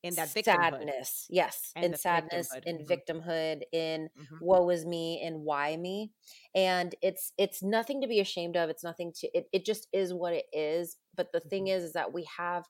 [0.03, 2.63] in that sadness yes and in sadness victimhood.
[2.65, 2.91] in mm-hmm.
[2.91, 4.35] victimhood in mm-hmm.
[4.41, 6.11] woe is me and why me
[6.55, 10.13] and it's it's nothing to be ashamed of it's nothing to it, it just is
[10.13, 11.49] what it is but the mm-hmm.
[11.49, 12.65] thing is is that we have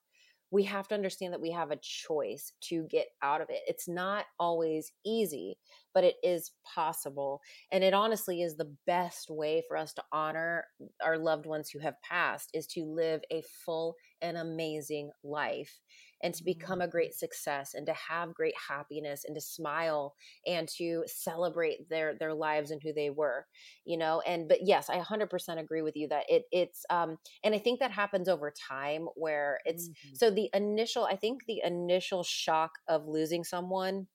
[0.52, 3.60] we have to understand that we have a choice to get out of it.
[3.66, 5.56] It's not always easy,
[5.94, 7.40] but it is possible.
[7.72, 10.66] And it honestly is the best way for us to honor
[11.02, 15.80] our loved ones who have passed is to live a full and amazing life
[16.22, 20.14] and to become a great success and to have great happiness and to smile
[20.46, 23.46] and to celebrate their their lives and who they were
[23.84, 27.54] you know and but yes i 100% agree with you that it it's um and
[27.54, 30.14] i think that happens over time where it's mm-hmm.
[30.14, 34.06] so the initial i think the initial shock of losing someone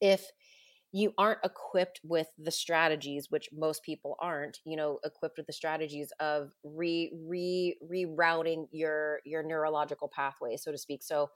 [0.00, 0.26] if
[0.92, 5.52] you aren't equipped with the strategies which most people aren't you know equipped with the
[5.52, 11.30] strategies of re re rerouting your your neurological pathway so to speak so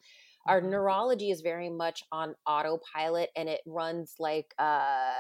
[0.47, 0.71] our mm-hmm.
[0.71, 5.13] neurology is very much on autopilot and it runs like uh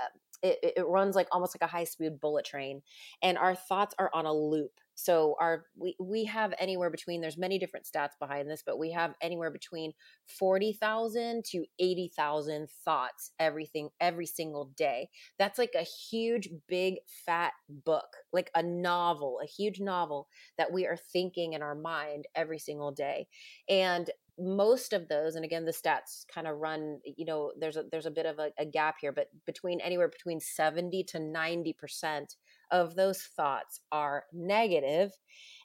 [0.42, 2.82] it, it runs like almost like a high speed bullet train
[3.22, 7.36] and our thoughts are on a loop so our we we have anywhere between there's
[7.36, 9.92] many different stats behind this, but we have anywhere between
[10.26, 15.10] 40,000 to 80,000 thoughts everything every single day.
[15.38, 20.86] That's like a huge big fat book, like a novel, a huge novel that we
[20.86, 23.28] are thinking in our mind every single day.
[23.68, 27.84] And most of those and again the stats kind of run you know there's a
[27.90, 31.72] there's a bit of a, a gap here but between anywhere between 70 to 90
[31.72, 32.36] percent
[32.70, 35.10] of those thoughts are negative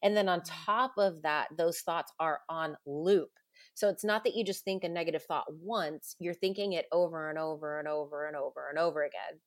[0.04, 0.50] and then on mm.
[0.66, 3.30] top of that those thoughts are on loop
[3.74, 7.30] So it's not that you just think a negative thought once, you're thinking it over
[7.30, 9.40] and over and over and over and over again.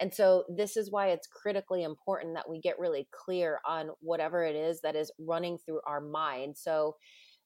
[0.00, 4.44] And so this is why it's critically important that we get really clear on whatever
[4.44, 6.56] it is that is running through our mind.
[6.56, 6.96] So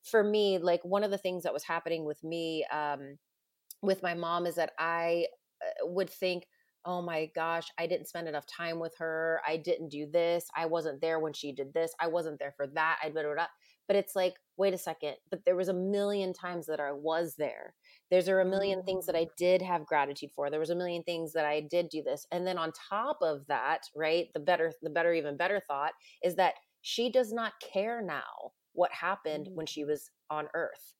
[0.02, 3.16] for me, like one of the things that was happening with me um,
[3.82, 5.26] with my mom is that I
[5.62, 6.44] uh, would think,
[6.84, 9.40] oh my gosh, I didn't spend enough time with her.
[9.46, 10.46] I didn't do this.
[10.56, 11.92] I wasn't there when she did this.
[12.00, 12.98] I wasn't there for that.
[13.02, 13.46] I blah, blah, blah.
[13.86, 15.14] But it's like, wait a second.
[15.30, 17.74] But there was a million times that I was there.
[18.10, 19.36] There's a million things that I mm.
[19.36, 20.50] did have gratitude for.
[20.50, 22.26] There was a million things that I did do this.
[22.32, 25.92] And then on top of that, right, the better, the better, even better thought
[26.22, 30.94] is that she does not care now what happened when she was on earth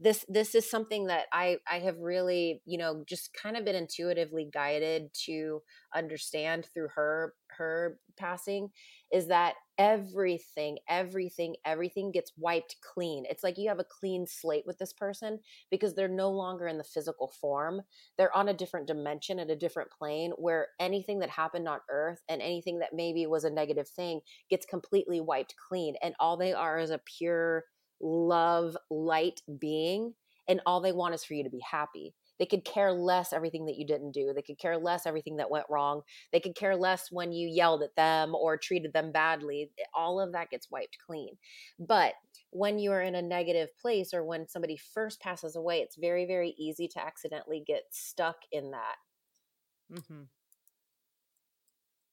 [0.00, 3.76] this this is something that i i have really you know just kind of been
[3.76, 5.60] intuitively guided to
[5.94, 8.70] understand through her her passing
[9.12, 13.24] is that everything everything everything gets wiped clean.
[13.28, 16.78] It's like you have a clean slate with this person because they're no longer in
[16.78, 17.82] the physical form.
[18.16, 22.22] They're on a different dimension at a different plane where anything that happened on earth
[22.28, 26.52] and anything that maybe was a negative thing gets completely wiped clean and all they
[26.52, 27.64] are is a pure
[28.00, 30.14] love, light being,
[30.48, 32.14] and all they want is for you to be happy.
[32.38, 34.32] They could care less everything that you didn't do.
[34.34, 36.02] They could care less everything that went wrong.
[36.32, 39.70] They could care less when you yelled at them or treated them badly.
[39.94, 41.36] All of that gets wiped clean.
[41.78, 42.14] But
[42.50, 46.54] when you're in a negative place or when somebody first passes away, it's very, very
[46.58, 48.96] easy to accidentally get stuck in that.
[49.92, 50.22] Mm-hmm.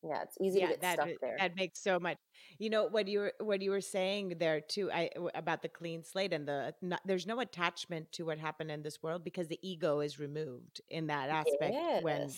[0.03, 1.35] Yeah, it's easy yeah, to get that, stuck there.
[1.37, 2.17] That makes so much.
[2.57, 4.91] You know what you were what you were saying there too.
[4.91, 8.81] I about the clean slate and the not, there's no attachment to what happened in
[8.81, 11.73] this world because the ego is removed in that aspect.
[11.73, 12.03] Yes.
[12.03, 12.29] When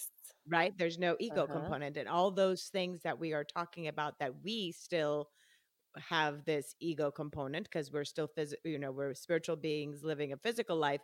[0.50, 1.54] right, there's no ego uh-huh.
[1.54, 5.30] component, and all those things that we are talking about that we still
[5.98, 10.38] have this ego component because we're still phys- you know we're spiritual beings living a
[10.38, 11.02] physical life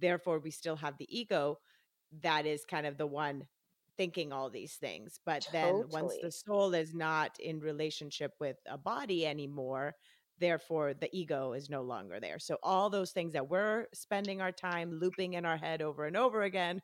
[0.00, 1.58] therefore we still have the ego
[2.22, 3.46] that is kind of the one
[3.98, 5.20] thinking all these things.
[5.26, 5.82] But totally.
[5.82, 9.94] then once the soul is not in relationship with a body anymore,
[10.38, 12.38] therefore the ego is no longer there.
[12.38, 16.16] So all those things that we're spending our time looping in our head over and
[16.16, 16.80] over again.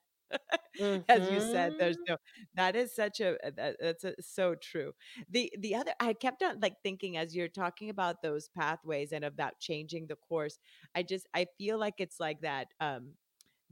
[0.78, 1.00] mm-hmm.
[1.08, 2.12] As you said, there's mm-hmm.
[2.12, 2.16] no.
[2.54, 3.36] That is such a.
[3.56, 4.92] That, that's a, so true.
[5.30, 9.24] The the other, I kept on like thinking as you're talking about those pathways and
[9.24, 10.58] about changing the course.
[10.94, 12.68] I just I feel like it's like that.
[12.80, 13.12] Um,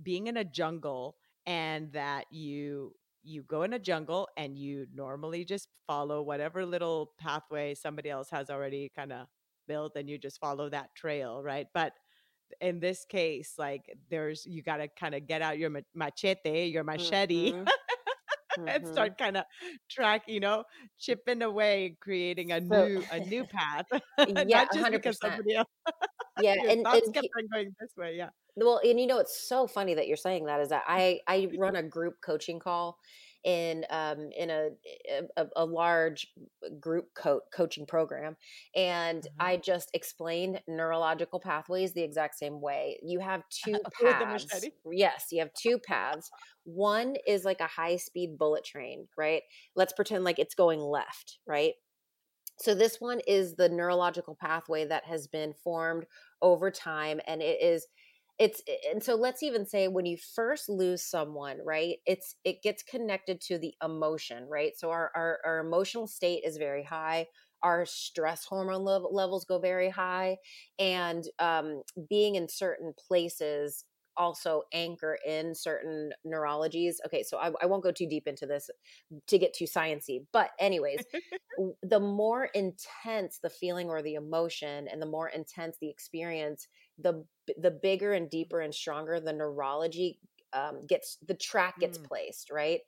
[0.02, 2.94] being in a jungle and that you
[3.24, 8.28] you go in a jungle and you normally just follow whatever little pathway somebody else
[8.30, 9.26] has already kind of
[9.68, 11.92] built and you just follow that trail right but
[12.60, 16.84] in this case like there's you got to kind of get out your machete your
[16.84, 17.64] machete mm-hmm.
[18.68, 18.92] and mm-hmm.
[18.92, 19.44] start kind of
[19.90, 20.64] track you know
[20.98, 23.86] chipping away creating a so, new a new path
[24.18, 24.90] yeah not just 100%.
[24.92, 25.68] because somebody else
[26.40, 29.66] yeah and, and kept on going this way yeah well and you know it's so
[29.66, 32.98] funny that you're saying that is that i i run a group coaching call
[33.44, 34.68] in um, in a,
[35.36, 36.28] a, a large
[36.80, 38.36] group co- coaching program,
[38.76, 39.36] and mm-hmm.
[39.40, 42.98] I just explained neurological pathways the exact same way.
[43.02, 44.46] You have two paths.
[44.90, 46.30] yes, you have two paths.
[46.64, 49.42] One is like a high speed bullet train, right?
[49.74, 51.74] Let's pretend like it's going left, right?
[52.58, 56.06] So this one is the neurological pathway that has been formed
[56.40, 57.86] over time and it is
[58.38, 62.82] it's and so let's even say when you first lose someone right it's it gets
[62.82, 64.72] connected to the emotion right?
[64.76, 67.26] So our our, our emotional state is very high
[67.62, 70.36] our stress hormone levels go very high
[70.80, 73.84] and um, being in certain places
[74.16, 76.96] also anchor in certain neurologies.
[77.06, 78.70] Okay, so I, I, won't go too deep into this
[79.26, 81.04] to get too sciency, but anyways,
[81.82, 87.24] the more intense the feeling or the emotion, and the more intense the experience, the
[87.58, 90.18] the bigger and deeper and stronger the neurology
[90.52, 92.04] um, gets the track gets mm.
[92.04, 92.80] placed right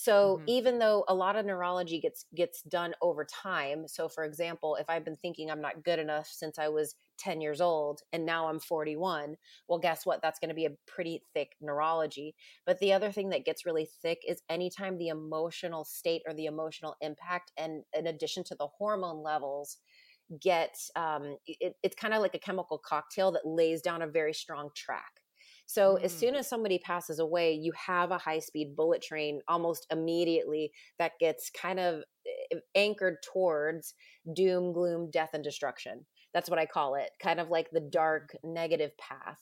[0.00, 0.44] so mm-hmm.
[0.48, 4.88] even though a lot of neurology gets gets done over time so for example if
[4.88, 8.48] i've been thinking i'm not good enough since i was 10 years old and now
[8.48, 9.36] i'm 41
[9.68, 10.22] well guess what?
[10.22, 12.34] That's going to be a pretty thick neurology.
[12.66, 16.46] But the other thing that gets really thick is anytime the emotional state or the
[16.46, 19.78] emotional impact and in addition to the hormone levels
[20.40, 24.34] get um, it, it's kind of like a chemical cocktail that lays down a very
[24.34, 25.17] strong track
[25.68, 26.02] so mm.
[26.02, 30.72] as soon as somebody passes away you have a high speed bullet train almost immediately
[30.98, 32.02] that gets kind of
[32.52, 33.94] eh, anchored towards
[34.34, 38.36] doom gloom death and destruction that's what i call it kind of like the dark
[38.42, 39.36] negative path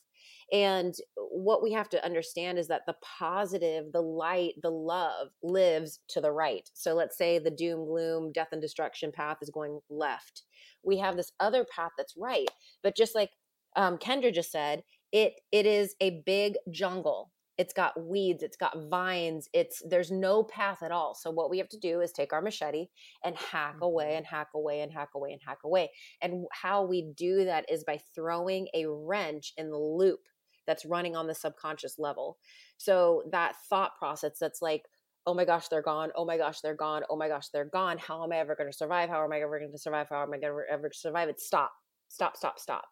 [0.52, 6.00] and what we have to understand is that the positive, the light, the love lives
[6.10, 6.68] to the right.
[6.72, 10.42] So let's say the doom, gloom, death, and destruction path is going left.
[10.84, 12.48] We have this other path that's right.
[12.82, 13.30] But just like
[13.74, 14.82] um, Kendra just said,
[15.12, 17.32] it it is a big jungle.
[17.58, 21.14] It's got weeds it's got vines it's there's no path at all.
[21.14, 22.88] So what we have to do is take our machete
[23.24, 23.84] and hack mm-hmm.
[23.84, 25.90] away and hack away and hack away and hack away.
[26.20, 30.20] And how we do that is by throwing a wrench in the loop
[30.66, 32.38] that's running on the subconscious level.
[32.76, 34.82] So that thought process that's like
[35.26, 36.10] oh my gosh they're gone.
[36.14, 37.02] Oh my gosh they're gone.
[37.10, 37.98] Oh my gosh they're gone.
[37.98, 39.08] How am i ever going to survive?
[39.08, 40.06] How am i ever going to survive?
[40.08, 41.28] How am i going to ever survive?
[41.28, 41.72] It stop
[42.08, 42.84] stop stop stop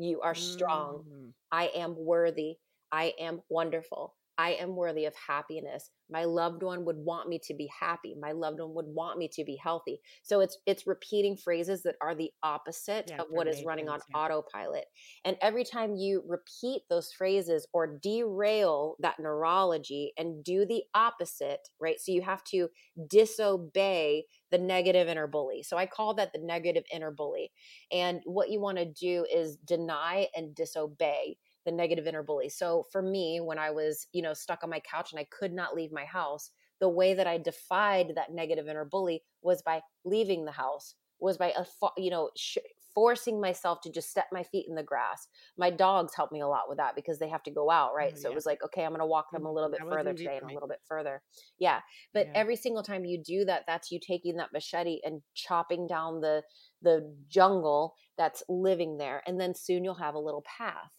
[0.00, 1.28] you are strong mm-hmm.
[1.52, 2.56] i am worthy
[2.92, 4.16] I am wonderful.
[4.40, 5.90] I am worthy of happiness.
[6.10, 8.16] My loved one would want me to be happy.
[8.18, 10.00] My loved one would want me to be healthy.
[10.22, 14.00] So it's it's repeating phrases that are the opposite yeah, of what is running on
[14.08, 14.16] yeah.
[14.16, 14.86] autopilot.
[15.26, 21.68] And every time you repeat those phrases or derail that neurology and do the opposite,
[21.78, 22.00] right?
[22.00, 22.68] So you have to
[23.10, 25.62] disobey the negative inner bully.
[25.62, 27.52] So I call that the negative inner bully.
[27.92, 32.48] And what you want to do is deny and disobey the negative inner bully.
[32.48, 35.52] So for me, when I was, you know, stuck on my couch and I could
[35.52, 36.50] not leave my house,
[36.80, 41.36] the way that I defied that negative inner bully was by leaving the house, was
[41.36, 41.64] by, a,
[41.98, 42.58] you know, sh-
[42.94, 45.28] forcing myself to just step my feet in the grass.
[45.56, 48.12] My dogs help me a lot with that because they have to go out, right?
[48.16, 48.32] Oh, so yeah.
[48.32, 49.54] it was like, okay, I'm going to walk them a mm-hmm.
[49.54, 51.22] little bit further today and a little bit further.
[51.58, 51.80] Yeah.
[52.12, 52.32] But yeah.
[52.34, 56.42] every single time you do that, that's you taking that machete and chopping down the
[56.82, 60.90] the jungle that's living there and then soon you'll have a little path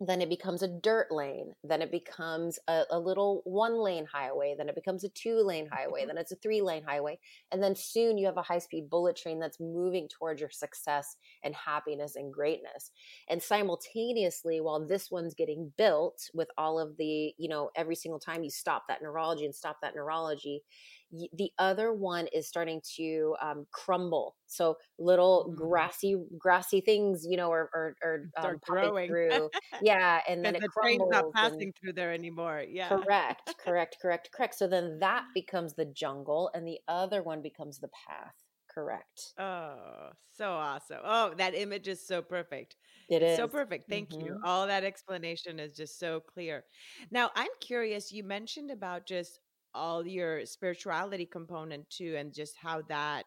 [0.00, 4.54] then it becomes a dirt lane then it becomes a, a, little one lane highway
[4.56, 6.08] then it becomes a two lane highway mm-hmm.
[6.08, 7.18] then it's a three lane highway
[7.52, 11.16] and then soon you have a high speed bullet train that's moving towards your success
[11.42, 12.90] and happiness and greatness.
[13.28, 18.20] And simultaneously while this one's getting built with all of the you know every single
[18.20, 20.62] time you stop that neurology and stop that neurology
[21.10, 24.36] the other one is starting to um, crumble.
[24.46, 25.56] So little mm-hmm.
[25.56, 29.50] grassy, grassy things, you know, are are, are um, growing through.
[29.82, 31.10] Yeah, and then it the crumbles.
[31.10, 32.64] not passing and, through there anymore.
[32.68, 34.54] Yeah, correct, correct, correct, correct.
[34.56, 38.34] So then that becomes the jungle, and the other one becomes the path.
[38.72, 39.32] Correct.
[39.38, 41.00] Oh, so awesome.
[41.02, 42.76] Oh, that image is so perfect.
[43.08, 43.88] It is so perfect.
[43.88, 44.26] Thank mm-hmm.
[44.26, 44.40] you.
[44.44, 46.64] All that explanation is just so clear.
[47.10, 48.12] Now, I'm curious.
[48.12, 49.40] You mentioned about just
[49.76, 53.26] all your spirituality component too and just how that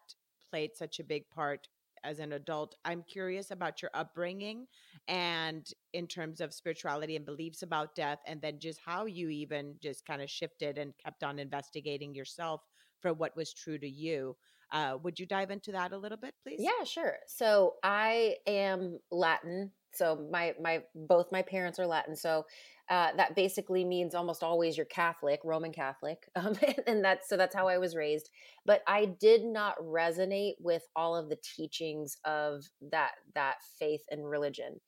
[0.50, 1.68] played such a big part
[2.04, 2.76] as an adult.
[2.86, 4.66] I'm curious about your upbringing
[5.08, 9.76] and in terms of spirituality and beliefs about death and then just how you even
[9.82, 12.62] just kind of shifted and kept on investigating yourself
[13.02, 14.36] for what was true to you.
[14.72, 16.60] Uh, would you dive into that a little bit please?
[16.60, 17.18] Yeah sure.
[17.28, 22.46] So i am latin so my my both my parents are latin so
[22.90, 27.56] uh, that basically means almost always you're Catholic, Roman Catholic, um, and that's so that's
[27.56, 28.32] how I was raised.
[28.66, 34.28] But I did not resonate with all of the teachings of that that faith and
[34.28, 34.80] religion.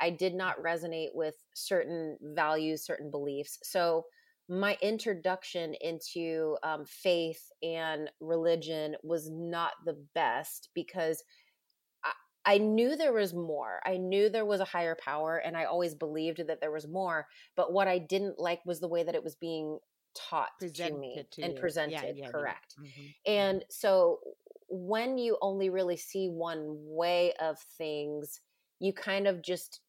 [0.00, 3.58] I did not resonate with certain values, certain beliefs.
[3.64, 4.04] So
[4.48, 11.22] my introduction into um, faith and religion was not the best because
[12.48, 13.80] I knew there was more.
[13.84, 17.26] I knew there was a higher power, and I always believed that there was more.
[17.56, 19.78] But what I didn't like was the way that it was being
[20.14, 21.60] taught presented to me to and you.
[21.60, 22.16] presented.
[22.16, 22.74] Yeah, yeah, correct.
[22.80, 22.88] Yeah.
[22.88, 23.06] Mm-hmm.
[23.26, 24.20] And so
[24.70, 28.40] when you only really see one way of things,
[28.80, 29.80] you kind of just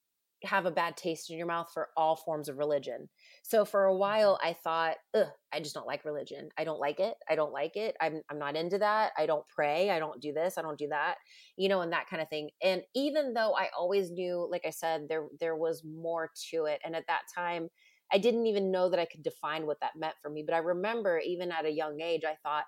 [0.44, 3.08] have a bad taste in your mouth for all forms of religion.
[3.50, 4.48] So for a while mm-hmm.
[4.50, 6.50] I thought, Ugh, I just don't like religion.
[6.56, 7.16] I don't like it.
[7.28, 7.96] I don't like it.
[8.00, 9.12] I'm I'm not into that.
[9.18, 9.90] I don't pray.
[9.90, 10.58] I don't do this.
[10.58, 11.16] I don't do that.
[11.58, 12.52] You know, and that kind of thing.
[12.64, 16.80] And even though I always knew, like I said, there there was more to it.
[16.86, 17.70] And at that time,
[18.14, 20.44] I didn't even know that I could define what that meant for me.
[20.46, 22.66] But I remember even at a young age, I thought,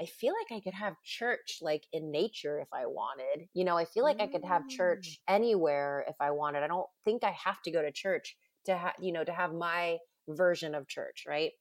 [0.00, 3.48] I feel like I could have church like in nature if I wanted.
[3.52, 4.22] You know, I feel like mm.
[4.22, 5.34] I could have church mm.
[5.34, 6.62] anywhere if I wanted.
[6.62, 9.52] I don't think I have to go to church to have, you know, to have
[9.52, 11.52] my version of church, right?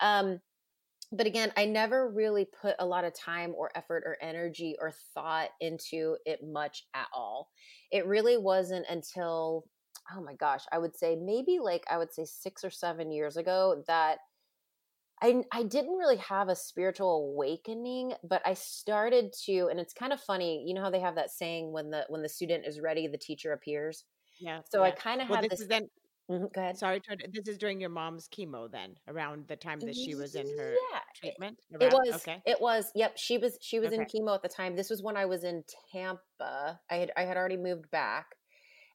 [0.00, 0.40] Um,
[1.12, 4.92] but again, I never really put a lot of time or effort or energy or
[5.14, 7.50] thought into it much at all.
[7.92, 9.64] It really wasn't until,
[10.14, 13.36] oh my gosh, I would say maybe like I would say six or seven years
[13.36, 14.18] ago that
[15.22, 20.12] I, I didn't really have a spiritual awakening, but I started to, and it's kind
[20.12, 20.64] of funny.
[20.66, 23.18] You know how they have that saying when the when the student is ready, the
[23.18, 24.04] teacher appears.
[24.40, 24.60] Yeah.
[24.70, 24.88] So yeah.
[24.88, 25.64] I kind of well, had this.
[25.66, 25.82] this
[26.30, 26.76] mm-hmm, go ahead.
[26.76, 27.00] Sorry,
[27.32, 28.70] this is during your mom's chemo.
[28.70, 31.00] Then around the time that she was in her yeah.
[31.14, 31.58] treatment.
[31.72, 31.82] Around?
[31.82, 32.14] It was.
[32.16, 32.42] Okay.
[32.46, 32.90] It was.
[32.94, 33.12] Yep.
[33.16, 33.58] She was.
[33.60, 34.02] She was okay.
[34.02, 34.76] in chemo at the time.
[34.76, 36.80] This was when I was in Tampa.
[36.90, 38.34] I had I had already moved back,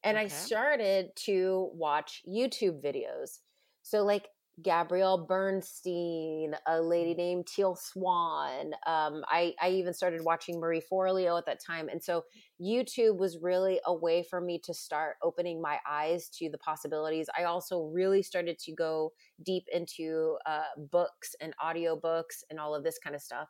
[0.04, 0.26] and okay.
[0.26, 3.40] I started to watch YouTube videos.
[3.82, 4.28] So like
[4.62, 7.18] Gabrielle Bernstein, a lady mm-hmm.
[7.18, 8.72] named Teal Swan.
[8.86, 11.89] Um, I, I even started watching Marie Forleo at that time.
[11.89, 12.24] And so
[12.62, 17.28] YouTube was really a way for me to start opening my eyes to the possibilities.
[17.38, 19.12] I also really started to go
[19.45, 23.47] deep into uh, books and audiobooks and all of this kind of stuff.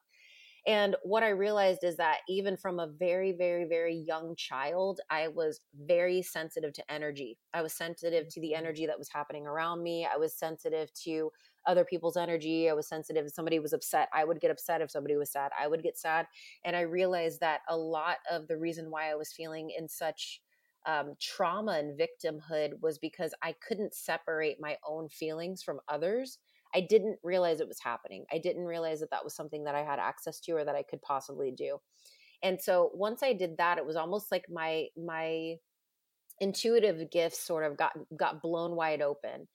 [0.68, 5.30] And what I realized is that even from a very, very, very young child, I
[5.30, 7.38] was very sensitive to energy.
[7.54, 8.60] I was sensitive to the mm-hmm.
[8.60, 10.08] energy that was happening around me.
[10.12, 11.32] I was sensitive to
[11.66, 12.70] other people's energy.
[12.70, 14.10] I was sensitive if somebody was upset.
[14.14, 15.52] I would get upset if somebody was sad.
[15.60, 16.26] I would get sad.
[16.66, 20.42] And I realized that a lot of the reason why I was feeling in such
[20.86, 26.40] um, trauma and victimhood was because I couldn't separate my own feelings from others.
[26.74, 28.26] I didn't realize it was happening.
[28.32, 30.84] I didn't realize that that was something that I had access to or that I
[30.84, 31.80] could possibly do.
[32.44, 35.56] And so once I did that, it was almost like my my
[36.40, 39.48] intuitive gifts sort of got got blown wide open.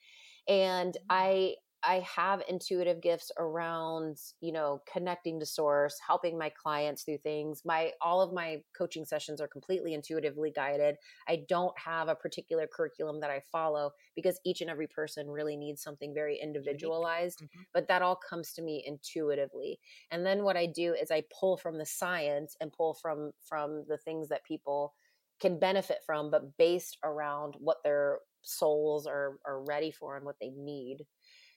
[0.49, 1.07] And mm-hmm.
[1.11, 1.55] I
[1.87, 7.63] I have intuitive gifts around, you know, connecting to source, helping my clients through things.
[7.65, 10.97] My all of my coaching sessions are completely intuitively guided.
[11.29, 15.57] I don't have a particular curriculum that I follow because each and every person really
[15.57, 17.63] needs something very individualized, mm-hmm.
[17.73, 19.79] but that all comes to me intuitively.
[20.11, 23.85] And then what I do is I pull from the science and pull from from
[23.89, 24.95] the things that people
[25.41, 30.37] can benefit from but based around what their souls are are ready for and what
[30.41, 31.05] they need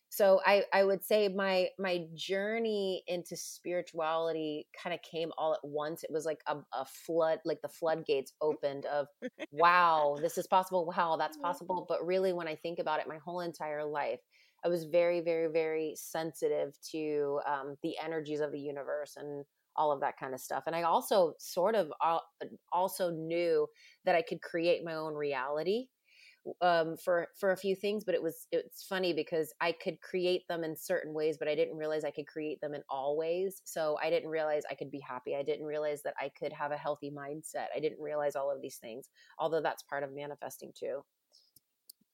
[0.10, 5.60] so i i would say my my journey into spirituality kind of came all at
[5.64, 6.04] once.
[6.04, 9.08] It was like a, a flood like the floodgates opened of
[9.52, 10.86] wow this is possible.
[10.86, 11.86] Wow that's possible.
[11.88, 14.20] But really when i think about it my whole entire life
[14.64, 19.46] i was very very very sensitive to um, the energies of the universe and
[19.76, 20.64] all of that kind of stuff.
[20.68, 21.92] And i also sort of
[22.72, 23.68] also knew
[24.06, 25.88] that i could create my own reality
[26.62, 30.48] um, for for a few things, but it was it's funny because I could create
[30.48, 33.62] them in certain ways, but I didn't realize I could create them in all ways.
[33.66, 35.36] So I didn't realize I could be happy.
[35.36, 37.68] I didn't realize that I could have a healthy mindset.
[37.76, 41.04] I didn't realize all of these things, although that's part of manifesting too.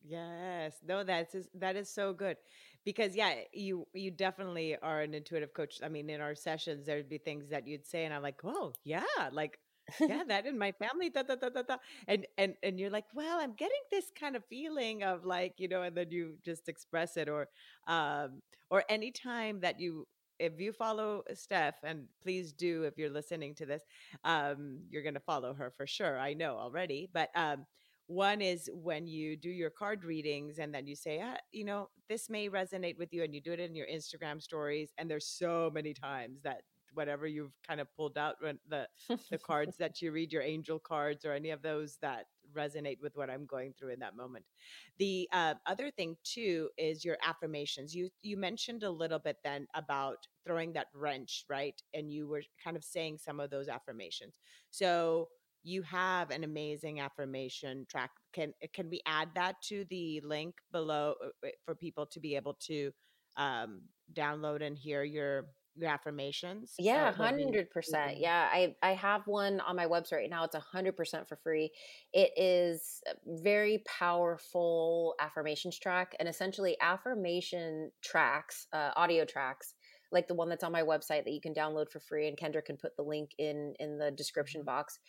[0.05, 2.35] Yes, no, that's that is so good
[2.83, 5.79] because yeah, you you definitely are an intuitive coach.
[5.81, 8.73] I mean, in our sessions, there'd be things that you'd say, and I'm like, oh
[8.83, 9.59] yeah, like
[10.07, 11.77] yeah, that in my family, da, da, da, da, da.
[12.07, 15.67] And and and you're like, well, I'm getting this kind of feeling of like, you
[15.67, 17.49] know, and then you just express it or
[17.87, 20.07] um or anytime that you
[20.39, 23.83] if you follow Steph, and please do if you're listening to this,
[24.23, 26.17] um, you're gonna follow her for sure.
[26.19, 27.09] I know already.
[27.13, 27.65] But um
[28.07, 31.89] one is when you do your card readings and then you say, ah, you know,
[32.09, 34.91] this may resonate with you, and you do it in your Instagram stories.
[34.97, 36.61] And there's so many times that
[36.93, 38.87] whatever you've kind of pulled out when the
[39.29, 42.25] the cards that you read your angel cards or any of those that
[42.55, 44.45] resonate with what i'm going through in that moment.
[44.99, 47.95] The uh, other thing too is your affirmations.
[47.95, 51.81] You you mentioned a little bit then about throwing that wrench right?
[51.93, 54.39] And you were kind of saying some of those affirmations.
[54.71, 55.29] So
[55.63, 58.11] you have an amazing affirmation track.
[58.33, 62.55] Can can we add that to the link below uh, for people to be able
[62.67, 62.91] to
[63.37, 63.81] um,
[64.13, 66.73] download and hear your your affirmations?
[66.77, 68.17] Yeah, hundred percent.
[68.17, 70.43] Yeah, I I have one on my website right now.
[70.43, 71.71] It's a hundred percent for free.
[72.13, 79.73] It is very powerful affirmations track, and essentially affirmation tracks, uh, audio tracks,
[80.11, 82.27] like the one that's on my website that you can download for free.
[82.27, 84.67] And Kendra can put the link in in the description mm-hmm.
[84.67, 84.99] box.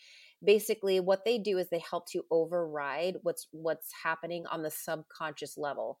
[0.43, 5.57] Basically, what they do is they help to override what's what's happening on the subconscious
[5.57, 5.99] level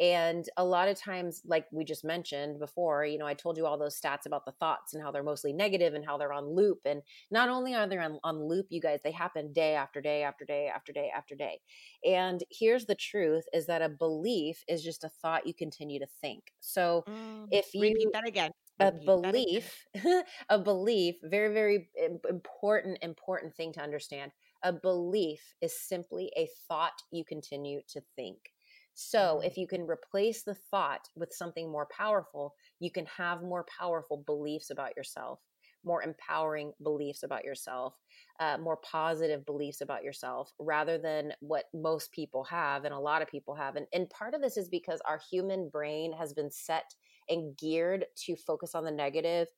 [0.00, 3.66] and a lot of times, like we just mentioned before, you know, I told you
[3.66, 6.54] all those stats about the thoughts and how they're mostly negative and how they're on
[6.54, 6.80] loop.
[6.84, 10.22] And not only are they on, on loop, you guys, they happen day after day
[10.22, 11.60] after day after day after day.
[12.04, 16.06] And here's the truth is that a belief is just a thought you continue to
[16.20, 16.52] think.
[16.60, 19.86] So mm, if you repeat that again, a belief,
[20.48, 21.88] a belief, very, very
[22.28, 24.32] important, important thing to understand.
[24.64, 28.53] A belief is simply a thought you continue to think.
[28.94, 33.66] So, if you can replace the thought with something more powerful, you can have more
[33.78, 35.40] powerful beliefs about yourself,
[35.84, 37.94] more empowering beliefs about yourself,
[38.38, 43.20] uh, more positive beliefs about yourself, rather than what most people have and a lot
[43.20, 43.74] of people have.
[43.74, 46.94] And, and part of this is because our human brain has been set
[47.28, 49.48] and geared to focus on the negative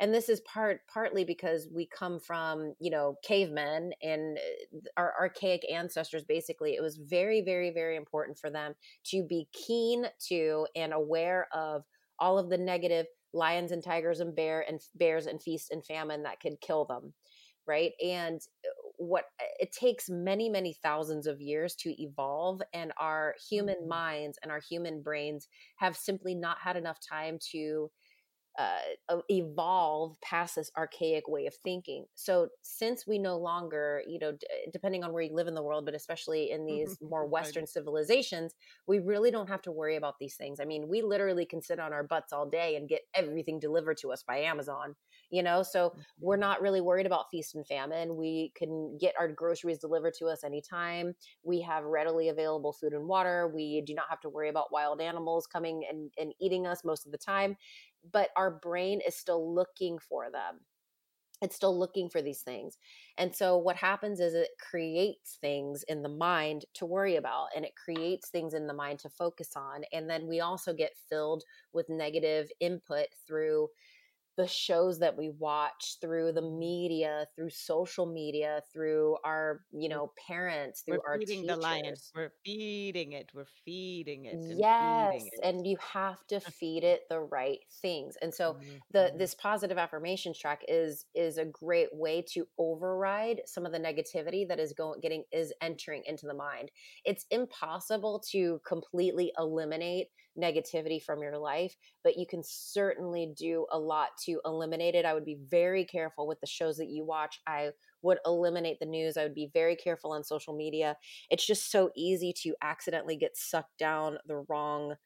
[0.00, 5.14] and this is part partly because we come from you know cavemen and uh, our
[5.20, 8.74] archaic ancestors basically it was very very very important for them
[9.04, 11.84] to be keen to and aware of
[12.18, 16.22] all of the negative lions and tigers and bear and bears and feast and famine
[16.24, 17.14] that could kill them
[17.66, 19.26] right and uh, what
[19.58, 23.88] it takes many many thousands of years to evolve and our human Mhm.
[23.88, 27.90] minds and our human brains have simply not had enough time to
[28.60, 32.04] uh, e- evolve past this archaic way of thinking.
[32.14, 35.62] So, since we no longer, you know, d- depending on where you live in the
[35.62, 36.76] world, but especially in mm-hmm.
[36.76, 37.30] these more Right.
[37.30, 38.54] Western civilizations,
[38.86, 40.58] we really don't have to worry about these things.
[40.60, 43.98] I mean, we literally can sit on our butts all day and get everything delivered
[43.98, 44.96] to us by Amazon,
[45.30, 45.62] you know?
[45.62, 46.40] So, we're mm-hmm.
[46.40, 48.16] not really worried about feast and famine.
[48.16, 51.14] We can get our groceries delivered to us anytime.
[51.44, 53.50] We have readily available food and water.
[53.54, 57.06] We do not have to worry about wild animals coming and, and eating us most
[57.06, 57.56] of the time
[58.12, 60.60] but our brain is still looking for them.
[61.42, 62.76] It's still looking for these things
[63.16, 67.64] and so what happens is it creates things in the mind to worry about and
[67.64, 71.44] it creates things in the mind to focus on and then we also get filled
[71.72, 73.68] with negative input through
[74.36, 80.12] the shows that we watch through the media through social media through our you know
[80.26, 82.02] parents through we're our feeding the lion.
[82.14, 83.32] We're feeding it.
[83.32, 85.42] We're feeding it and feeding Yes, it.
[85.42, 88.14] and you have to feed it the right things.
[88.22, 88.58] And so
[88.92, 89.18] the Mhm.
[89.18, 94.46] this positive affirmations track is is a great way to override some of the negativity
[94.46, 96.70] that is going getting is entering into the mind.
[97.04, 103.78] It's impossible to completely eliminate negativity from your life, but you can certainly do a
[103.78, 105.04] lot to eliminate it.
[105.04, 107.40] I would be very careful with the shows that you watch.
[107.46, 107.72] I
[108.02, 109.16] would eliminate the news.
[109.16, 110.96] I would be very careful on social media
[111.28, 114.96] it's just so easy to accidentally get sucked down the wrong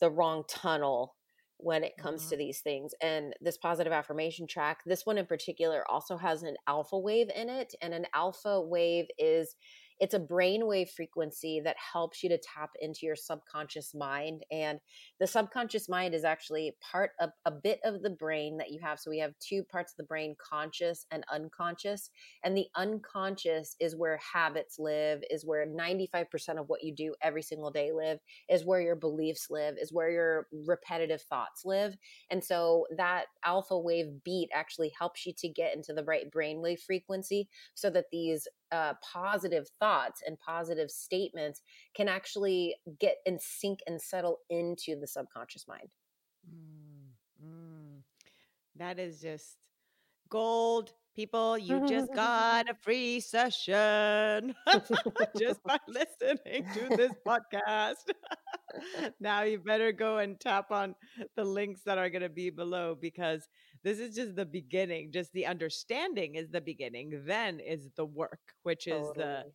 [0.00, 1.16] the wrong tunnel
[1.58, 2.28] when it comes Mhm.
[2.28, 6.56] to these things and this positive affirmation track this one in particular also has an
[6.68, 9.56] alpha wave in it and an alpha wave is
[10.00, 14.78] it's a brainwave frequency that helps you to tap into your subconscious mind and
[15.20, 18.98] the subconscious mind is actually part of a bit of the brain that you have.
[19.00, 22.10] So we have two parts of the brain conscious and unconscious
[22.44, 27.42] and the unconscious is where habits live is where 95% of what you do every
[27.42, 28.18] single day live
[28.48, 31.96] is where your beliefs live is where your repetitive thoughts live
[32.30, 36.80] and so that alpha wave beat actually helps you to get into the right brainwave
[36.80, 41.62] frequency so that these uh, positive thoughts and positive statements
[41.94, 45.88] can actually get and sink and settle into the subconscious mind
[46.46, 48.02] Mm, mm.
[48.76, 49.56] That is just
[50.28, 50.92] gold.
[51.14, 54.54] People, you just got a free session
[55.38, 58.06] just by listening to this podcast.
[59.20, 60.94] now you better go and tap on
[61.36, 63.48] the links that are going to be below because
[63.84, 65.10] this is just the beginning.
[65.12, 67.22] Just the understanding is the beginning.
[67.26, 69.52] Then is the work, which is the totally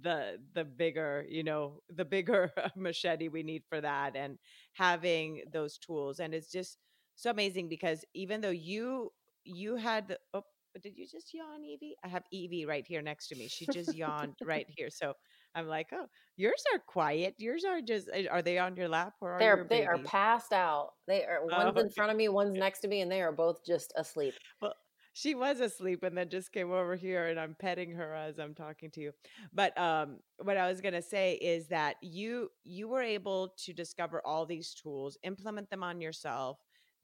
[0.00, 4.38] the the bigger you know the bigger machete we need for that and
[4.72, 6.78] having those tools and it's just
[7.16, 9.12] so amazing because even though you
[9.44, 10.42] you had the oh
[10.72, 13.66] but did you just yawn evie i have evie right here next to me she
[13.66, 15.12] just yawned right here so
[15.54, 17.34] i'm like oh yours are quiet.
[17.38, 19.98] Yours are just eh, are they on your lap or are your they're they are
[19.98, 20.92] passed out.
[21.06, 23.32] They are oh one's in front of me one's next to me and they are
[23.32, 24.34] both just asleep.
[24.60, 24.74] Well
[25.14, 28.54] she was asleep and then just came over here and I'm petting her as I'm
[28.54, 29.12] talking to you.
[29.52, 33.72] But um what I was going to say is that you you were able to
[33.72, 36.58] discover all these tools, implement them on yourself,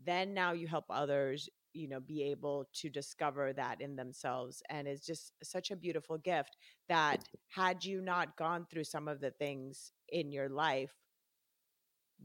[0.04, 4.88] then now you help others, you know, be able to discover that in themselves and
[4.88, 6.56] it's just such a beautiful gift
[6.88, 10.94] that had you not gone through some of the things in your life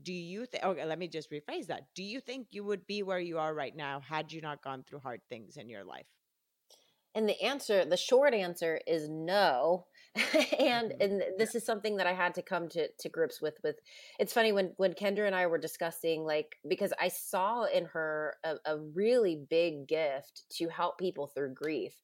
[0.01, 3.03] do you think okay let me just rephrase that do you think you would be
[3.03, 6.07] where you are right now had you not gone through hard things in your life
[7.15, 9.87] And the answer, the short answer is no.
[10.59, 13.57] and hmm and this is something that I had to come to to grips with
[13.63, 13.77] with
[14.19, 18.35] it's funny when when Kendra and I were discussing like because I saw in her
[18.43, 22.03] a, a really big gift to help people through grief.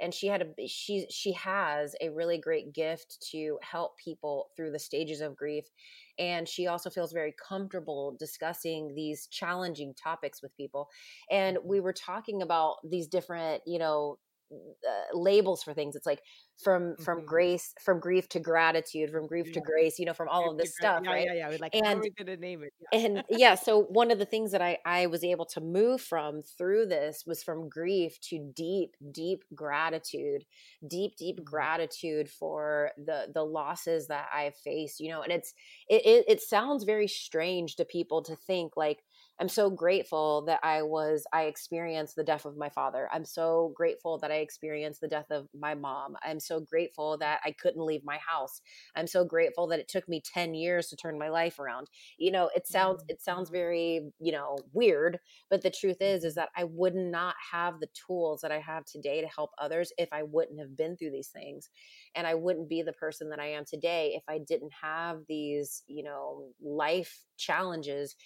[0.00, 4.70] And she had a she she has a really great gift to help people through
[4.70, 5.64] the stages of grief.
[6.18, 10.88] And she also feels very comfortable discussing these challenging topics with people.
[11.30, 14.18] And hmm we were talking about these different, you know,
[14.52, 15.96] uh, labels for things.
[15.96, 16.22] It's like
[16.62, 20.28] from from hmm grace, from grief to gratitude, from grief to grace, you know, from
[20.28, 21.30] all Give of this stuff, yeah right?
[21.32, 24.10] yeah yeah like how are And we gonna name it and yeah yeah, so one
[24.10, 27.68] of the things that I I was able to move from through this was from
[27.68, 30.46] grief to deep deep gratitude,
[30.86, 31.44] deep deep Mhm.
[31.44, 35.52] gratitude for the the losses that I've faced, you know, and it's
[35.88, 39.04] it it, it sounds very strange to people to think like
[39.40, 43.08] I'm so grateful that I was, I experienced the death of my father.
[43.12, 46.16] I'm so grateful that I experienced the death of my mom.
[46.24, 48.60] I'm so grateful that I couldn't leave my house.
[48.96, 51.88] I'm so grateful that it took me 10 years to turn my life around.
[52.18, 53.10] You know, it sounds, mm.
[53.10, 55.20] it sounds very, you know, weird,
[55.50, 58.86] but the truth is, is that I would not have the tools that I have
[58.86, 61.70] today to help others if I wouldn't have been through these things.
[62.16, 65.84] And I wouldn't be the person that I am today if I didn't have these,
[65.86, 68.16] you know, life challenges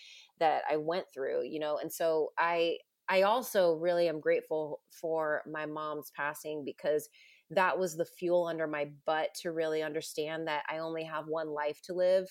[0.43, 1.79] that I went through, you know.
[1.81, 2.79] And so I
[3.09, 7.09] I also really am grateful for my mom's passing because
[7.51, 11.49] that was the fuel under my butt to really understand that I only have one
[11.49, 12.27] life to live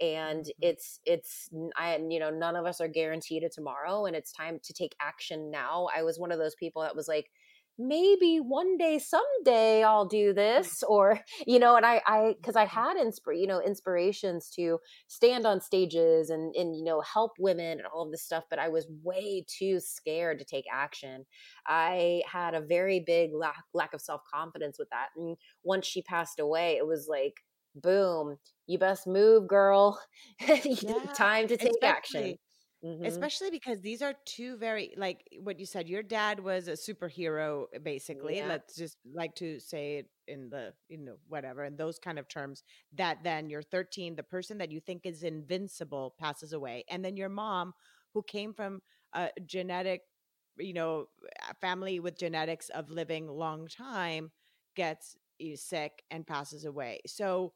[0.00, 0.68] and mm-hmm.
[0.68, 4.58] it's it's I you know none of us are guaranteed a tomorrow and it's time
[4.64, 5.88] to take action now.
[5.96, 7.30] I was one of those people that was like
[7.78, 10.36] maybe one day someday i'll do mm.
[10.36, 14.78] this or you know and i i because i had inspir you know inspirations to
[15.08, 18.58] stand on stages and and you know help women and all of this stuff but
[18.58, 21.24] i was way too scared to take action.
[21.66, 26.40] I had a very big lack lack of self-confidence with that and once she passed
[26.40, 27.34] away it was like
[27.74, 30.00] boom you best move girl.
[30.64, 32.36] Yeah, time to take action
[32.84, 33.04] Mm-hmm.
[33.04, 35.88] Especially because these are two very like what you said.
[35.88, 38.38] Your dad was a superhero, basically.
[38.38, 38.48] Yeah.
[38.48, 42.28] Let's just like to say it in the you know whatever in those kind of
[42.28, 42.64] terms.
[42.94, 47.16] That then you're 13, the person that you think is invincible passes away, and then
[47.16, 47.72] your mom,
[48.14, 48.80] who came from
[49.14, 50.00] a genetic,
[50.58, 51.06] you know,
[51.60, 54.32] family with genetics of living long time,
[54.74, 57.00] gets eh, sick and passes away.
[57.06, 57.52] So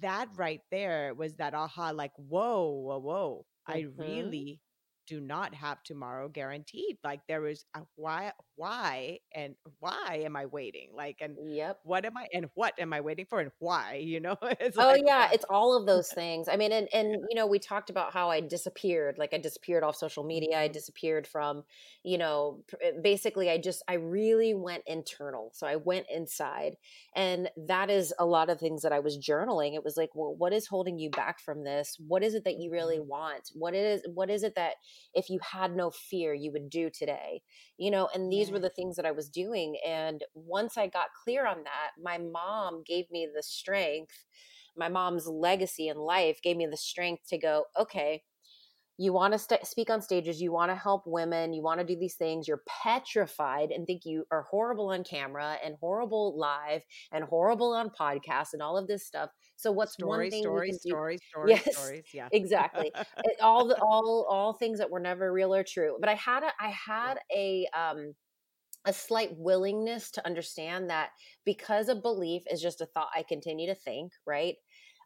[0.00, 3.98] that right there was that aha, like whoa, whoa, whoa I mm-hmm.
[3.98, 4.60] really
[5.06, 6.98] do not have tomorrow guaranteed.
[7.04, 10.90] Like there is a why, why, and why am I waiting?
[10.94, 14.00] Like, and yep, what am I, and what am I waiting for, and why?
[14.02, 16.48] You know, it's oh like, yeah, it's all of those things.
[16.48, 19.16] I mean, and and you know, we talked about how I disappeared.
[19.18, 20.58] Like I disappeared off social media.
[20.58, 20.72] I mm-hmm.
[20.72, 21.64] disappeared from,
[22.02, 25.50] you know, eh, basically, I just I really went internal.
[25.54, 26.76] So I went inside,
[27.14, 29.74] and that is a lot of things that I was journaling.
[29.74, 31.96] It was like, well, what is holding you back from this?
[32.06, 33.08] What is it that you really mm-hmm.
[33.08, 33.50] want?
[33.54, 34.74] What is what is it that
[35.14, 37.40] if you had no fear you would do today
[37.78, 41.06] you know and these were the things that i was doing and once i got
[41.24, 44.24] clear on that my mom gave me the strength
[44.76, 48.22] my mom's legacy in life gave me the strength to go okay
[48.96, 51.86] you want to st- speak on stages you want to help women you want to
[51.86, 56.82] do these things you're petrified and think you are horrible on camera and horrible live
[57.12, 60.78] and horrible on podcasts and all of this stuff so what's story, one thing stories,
[60.82, 62.92] do- stories, stories, yes, stories, yeah, exactly.
[63.24, 65.96] it, all the all all things that were never real or true.
[66.00, 68.14] But I had a I had a um
[68.86, 71.10] a slight willingness to understand that
[71.44, 74.56] because a belief is just a thought I continue to think, right?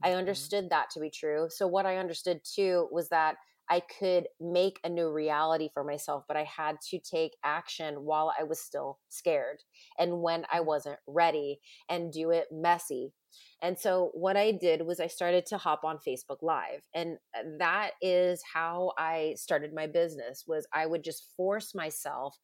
[0.02, 0.08] Mm-hmm.
[0.08, 1.48] I understood that to be true.
[1.50, 3.36] So what I understood too was that
[3.70, 8.32] I could make a new reality for myself, but I had to take action while
[8.38, 9.62] I was still scared
[9.98, 13.12] and when I wasn't ready and do it messy.
[13.60, 16.80] And so what I did was I started to hop on Facebook Live.
[16.94, 22.38] And uh, that is how I started my business was I would just force myself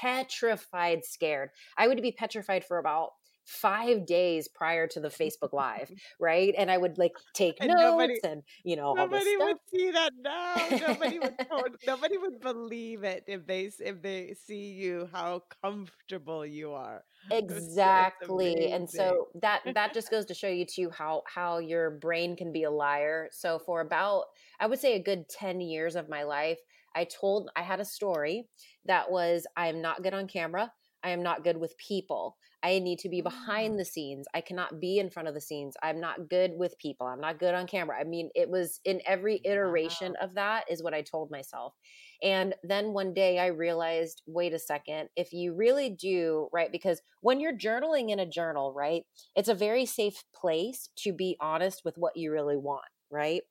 [0.00, 1.50] petrified scared.
[1.76, 3.10] I would be petrified for about
[3.44, 5.90] five days prior to the Facebook Live,
[6.20, 6.54] right?
[6.56, 10.12] And I would like take and notes nobody, and you know nobody would see that
[10.20, 10.54] now.
[10.88, 11.34] Nobody would
[11.86, 17.04] nobody would believe it if they if they see you how comfortable you are.
[17.30, 22.36] Exactly, and so that that just goes to show you too how how your brain
[22.36, 23.28] can be a liar.
[23.32, 24.24] So for about
[24.60, 26.58] I would say a good ten years of my life,
[26.94, 28.46] I told I had a story
[28.84, 30.72] that was I am not good on camera.
[31.02, 32.36] I am not good with people.
[32.64, 33.78] I need to be behind mm.
[33.78, 34.26] the scenes.
[34.34, 35.76] I cannot be in front of the scenes.
[35.82, 37.06] I'm not good with people.
[37.06, 37.98] I'm not good on camera.
[38.00, 40.26] I mean, it was in every iteration wow.
[40.26, 41.74] of that is what I told myself.
[42.22, 46.72] And then one day I realized, wait a second, if you really do, right?
[46.72, 49.02] Because when you're journaling in a journal, right,
[49.36, 53.42] it's a very safe place to be honest with what you really want, right?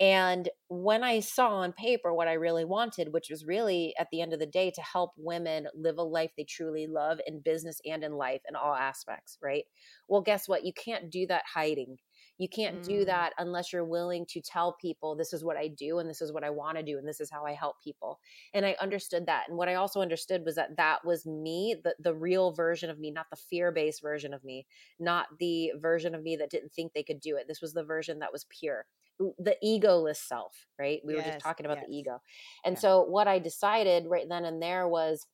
[0.00, 4.22] And when I saw on paper what I really wanted, which was really at the
[4.22, 7.82] end of the day to help women live a life they truly love in business
[7.84, 9.64] and in life in all aspects, right?
[10.08, 10.64] Well, guess what?
[10.64, 11.98] You can't do that hiding.
[12.38, 12.86] You can't mm.
[12.86, 16.22] do that unless you're willing to tell people this is what I do and this
[16.22, 18.18] is what I want to do and this is how I help people.
[18.54, 19.44] And I understood that.
[19.48, 22.98] And what I also understood was that that was me, the, the real version of
[22.98, 24.66] me, not the fear based version of me,
[24.98, 27.44] not the version of me that didn't think they could do it.
[27.46, 28.86] This was the version that was pure
[29.38, 31.00] the egoless self, right?
[31.04, 31.86] We yes, were just talking about yes.
[31.88, 32.22] the ego.
[32.64, 32.80] And yeah.
[32.80, 35.26] so what I decided right then and there was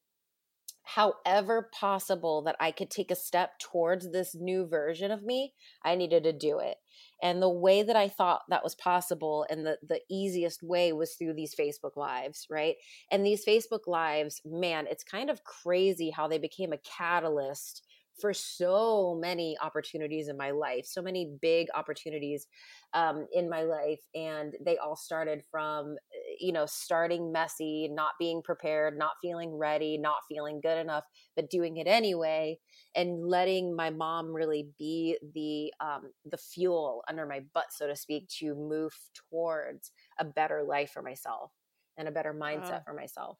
[0.87, 5.53] however possible that I could take a step towards this new version of me,
[5.84, 6.76] I needed to do it.
[7.22, 11.14] And the way that I thought that was possible and the, the easiest way was
[11.14, 12.76] through these Facebook lives, right?
[13.11, 17.82] And these Facebook lives, man, it's kind of crazy how they became a catalyst
[18.21, 22.47] for so many opportunities in my life, so many big opportunities
[22.95, 24.01] um, in my life.
[24.14, 25.97] And they all started from,
[26.41, 31.05] you know, starting messy, not being prepared, not feeling ready, not feeling good enough,
[31.35, 32.59] but doing it anyway,
[32.95, 37.97] and letting my mom really be the um, the fuel under my butt, so to
[37.97, 38.95] speak, to move
[39.31, 41.53] towards a better life for myself
[41.99, 43.39] and a better mindset for myself.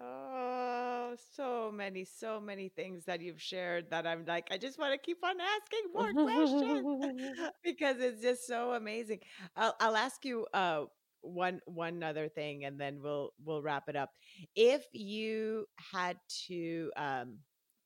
[0.00, 4.92] Oh, so many, so many things that you've shared that I'm like, I just want
[4.92, 9.20] to keep on asking more questions because it's just so amazing.
[9.56, 10.84] I'll, I'll ask you uh,
[11.22, 14.10] one one other thing, and then we'll we'll wrap it up.
[14.54, 17.38] If you had to um,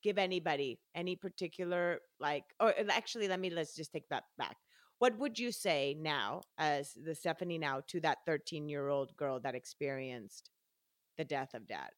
[0.02, 4.56] give anybody any particular like, or actually, let me let's just take that back.
[4.98, 9.40] What would you say now, as the Stephanie now, to that 13 year old girl
[9.40, 10.50] that experienced
[11.16, 11.90] the death of dad?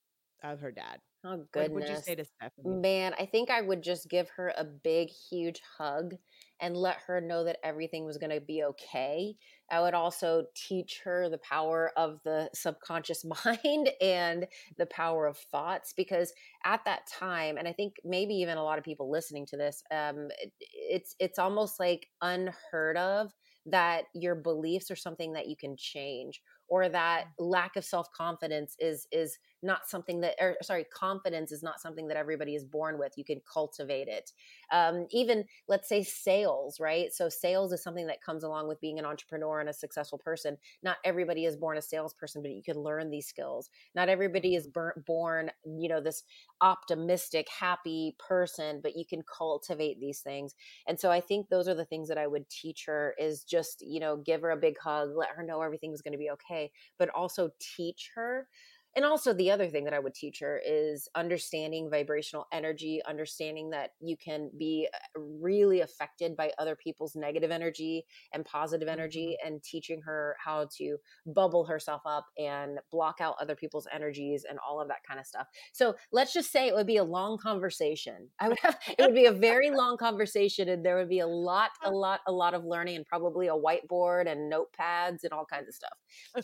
[0.53, 1.01] Of her dad.
[1.26, 1.70] Oh goodness.
[1.70, 2.80] What would you say to Stephanie?
[2.80, 6.14] Man, I think I would just give her a big, huge hug
[6.61, 9.34] and let her know that everything was going to be okay.
[9.70, 15.38] I would also teach her the power of the subconscious mind and the power of
[15.51, 16.32] thoughts because
[16.64, 19.82] at that time, and I think maybe even a lot of people listening to this,
[19.90, 23.32] um, it, it's it's almost like unheard of
[23.66, 26.42] that your beliefs are something that you can change
[26.74, 31.80] or that lack of self-confidence is is not something that or sorry confidence is not
[31.80, 34.32] something that everybody is born with you can cultivate it.
[34.72, 37.12] Um, even let's say sales right?
[37.12, 40.58] So sales is something that comes along with being an entrepreneur and a successful person.
[40.82, 43.70] Not everybody is born a salesperson but you can learn these skills.
[43.94, 45.00] Not everybody is mm-hmm.
[45.06, 46.24] born you know this
[46.60, 50.56] optimistic happy person but you can cultivate these things.
[50.88, 53.80] And so i think those are the things that i would teach her is just
[53.86, 56.63] you know give her a big hug let her know everything's going to be okay
[56.98, 58.48] but also teach her
[58.97, 63.70] and also the other thing that i would teach her is understanding vibrational energy understanding
[63.70, 69.36] that you can be uh, really affected by other people's negative energy and positive energy
[69.40, 69.53] mm-hmm.
[69.53, 74.59] and teaching her how to bubble herself up and block out other people's energies and
[74.66, 75.47] all of that kind of stuff.
[75.72, 78.28] So let's just say it would be a long conversation.
[78.38, 81.26] I would have it would be a very long conversation and there would be a
[81.26, 85.47] lot a lot a lot of learning and probably a whiteboard and notepads and all
[85.47, 85.99] kinds of stuff.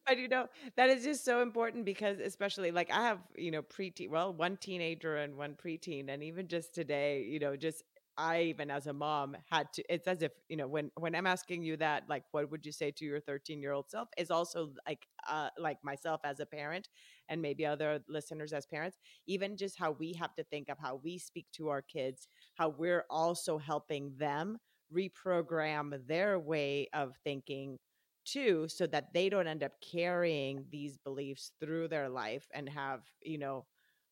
[0.05, 0.45] But you know.
[0.77, 4.33] That is just is so important because especially like I have, you know, preteen, well,
[4.33, 6.09] one teenager and one preteen.
[6.09, 7.83] And even just today, you know, just
[8.17, 11.27] I even as a mom had to it's as if, you know, when when I'm
[11.27, 14.31] asking you that, like what would you say to your 13 year old self is
[14.31, 16.89] also like uh like myself as a parent
[17.29, 18.97] and maybe other listeners as parents,
[19.27, 22.69] even just how we have to think of how we speak to our kids, how
[22.69, 24.57] we're also helping them
[24.95, 27.77] reprogram their way of thinking
[28.25, 33.01] too so that they don't end up carrying these beliefs through their life and have
[33.21, 33.65] you know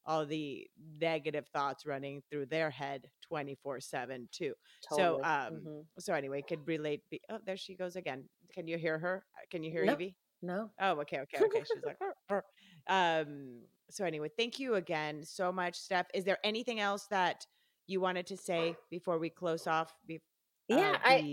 [0.05, 0.67] all the
[0.99, 4.53] negative thoughts running through their head 24 7 too.
[4.89, 5.07] Totally.
[5.07, 5.79] so um mm-hmm.
[5.99, 8.25] so anyway could relate be- oh there she goes again.
[8.53, 9.23] Can you hear her?
[9.35, 9.95] Uh, can you hear nope.
[9.95, 10.15] evie?
[10.41, 10.69] No.
[10.79, 11.59] Oh okay okay okay.
[11.59, 12.43] She's like
[12.87, 16.07] um so anyway thank you again so much steph.
[16.13, 17.45] Is there anything else that
[17.87, 20.21] you wanted to say before we close off be-
[20.67, 21.23] yeah uh, i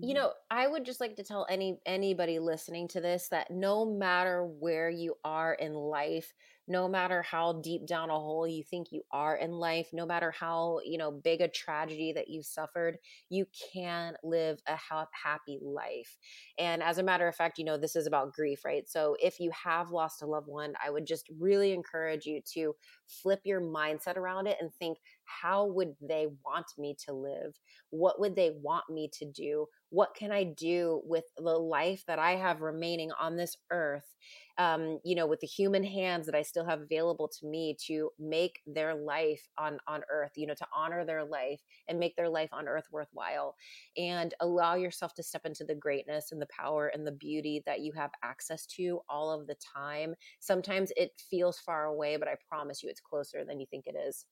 [0.00, 3.84] you know i would just like to tell any anybody listening to this that no
[3.84, 6.32] matter where you are in life
[6.66, 10.30] no matter how deep down a hole you think you are in life no matter
[10.30, 12.96] how you know big a tragedy that you suffered
[13.28, 16.16] you can live a ha- happy life.
[16.58, 18.88] And as a matter of fact you know this is about grief right?
[18.88, 22.74] So if you have lost a loved one i would just really encourage you to
[23.06, 27.58] flip your mindset around it and think how would they want me to live?
[27.90, 32.18] What would they want me to do what can i do with the life that
[32.18, 34.14] i have remaining on this earth
[34.58, 38.10] um, you know, with the human hands that I still have available to me to
[38.18, 42.28] make their life on on earth, you know, to honor their life and make their
[42.28, 43.56] life on earth worthwhile,
[43.96, 47.80] and allow yourself to step into the greatness and the power and the beauty that
[47.80, 50.14] you have access to all of the time.
[50.40, 53.96] Sometimes it feels far away, but I promise you, it's closer than you think it
[53.96, 54.24] is.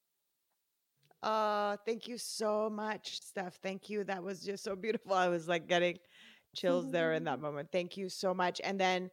[1.22, 3.58] Uh, thank you so much, Steph.
[3.62, 4.04] Thank you.
[4.04, 5.14] That was just so beautiful.
[5.14, 5.98] I was like getting
[6.54, 7.68] chills there in that moment.
[7.70, 8.60] Thank you so much.
[8.64, 9.10] And then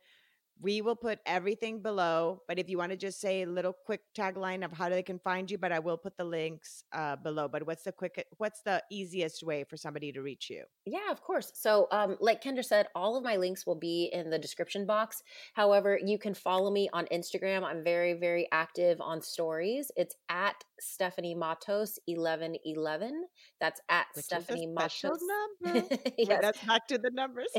[0.62, 2.42] we will put everything below.
[2.48, 5.20] But if you want to just say a little quick tagline of how they can
[5.20, 7.48] find you, but I will put the links uh, below.
[7.48, 10.64] But what's the quick, what's the easiest way for somebody to reach you?
[10.86, 11.52] Yeah, of course.
[11.56, 15.24] So, um, like Kendra said, all of my links will be in the description box.
[15.54, 17.64] However, you can follow me on Instagram.
[17.64, 19.92] I'm very, very active on stories.
[19.96, 23.26] It's at Stephanie Matos eleven eleven.
[23.60, 25.22] That's at Which Stephanie is a special Matos.
[25.74, 25.96] number.
[26.18, 26.40] Yes.
[26.42, 27.48] that's back to the numbers.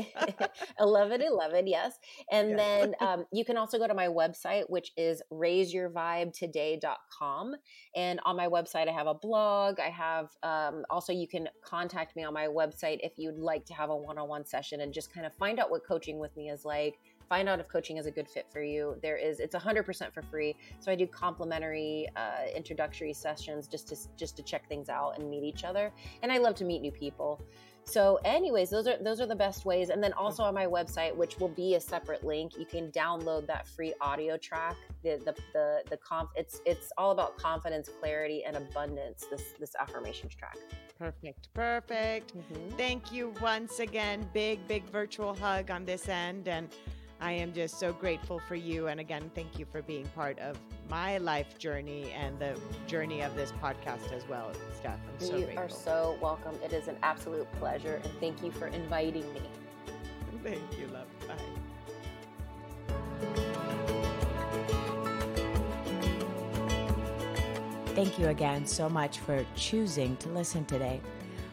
[0.77, 1.97] 1111 yes
[2.31, 2.57] and Yes.
[2.57, 7.55] then um, you can also go to my website which is raiseyourvibetoday.com
[7.95, 12.15] and on my website i have a blog i have um, also you can contact
[12.15, 15.25] me on my website if you'd like to have a one-on-one session and just kind
[15.25, 16.99] of find out what coaching with me is like
[17.31, 18.97] find out if coaching is a good fit for you.
[19.01, 20.53] There is it's 100% for free.
[20.81, 25.29] So i do complimentary uh, introductory sessions just to just to check things out and
[25.29, 25.93] meet each other.
[26.23, 27.39] And i love to meet new people
[27.83, 29.89] so, anyways, those are those are the best ways.
[29.89, 33.47] And then also on my website, which will be a separate link, you can download
[33.47, 34.75] that free audio track.
[35.03, 39.25] The the the, the conf it's it's all about confidence, clarity, and abundance.
[39.29, 40.57] This this affirmations track.
[40.97, 41.51] Perfect.
[41.53, 42.37] Perfect.
[42.37, 42.77] Mm-hmm.
[42.77, 44.29] Thank you once again.
[44.33, 46.47] Big, big virtual hug on this end.
[46.47, 46.69] And
[47.21, 48.87] I am just so grateful for you.
[48.87, 50.57] And again, thank you for being part of
[50.89, 54.97] my life journey and the journey of this podcast as well, Steph.
[55.07, 55.63] I'm so you grateful.
[55.63, 56.55] are so welcome.
[56.63, 59.41] It is an absolute pleasure, and thank you for inviting me.
[60.43, 61.05] Thank you, love.
[61.27, 61.35] Bye.
[67.93, 70.99] Thank you again so much for choosing to listen today.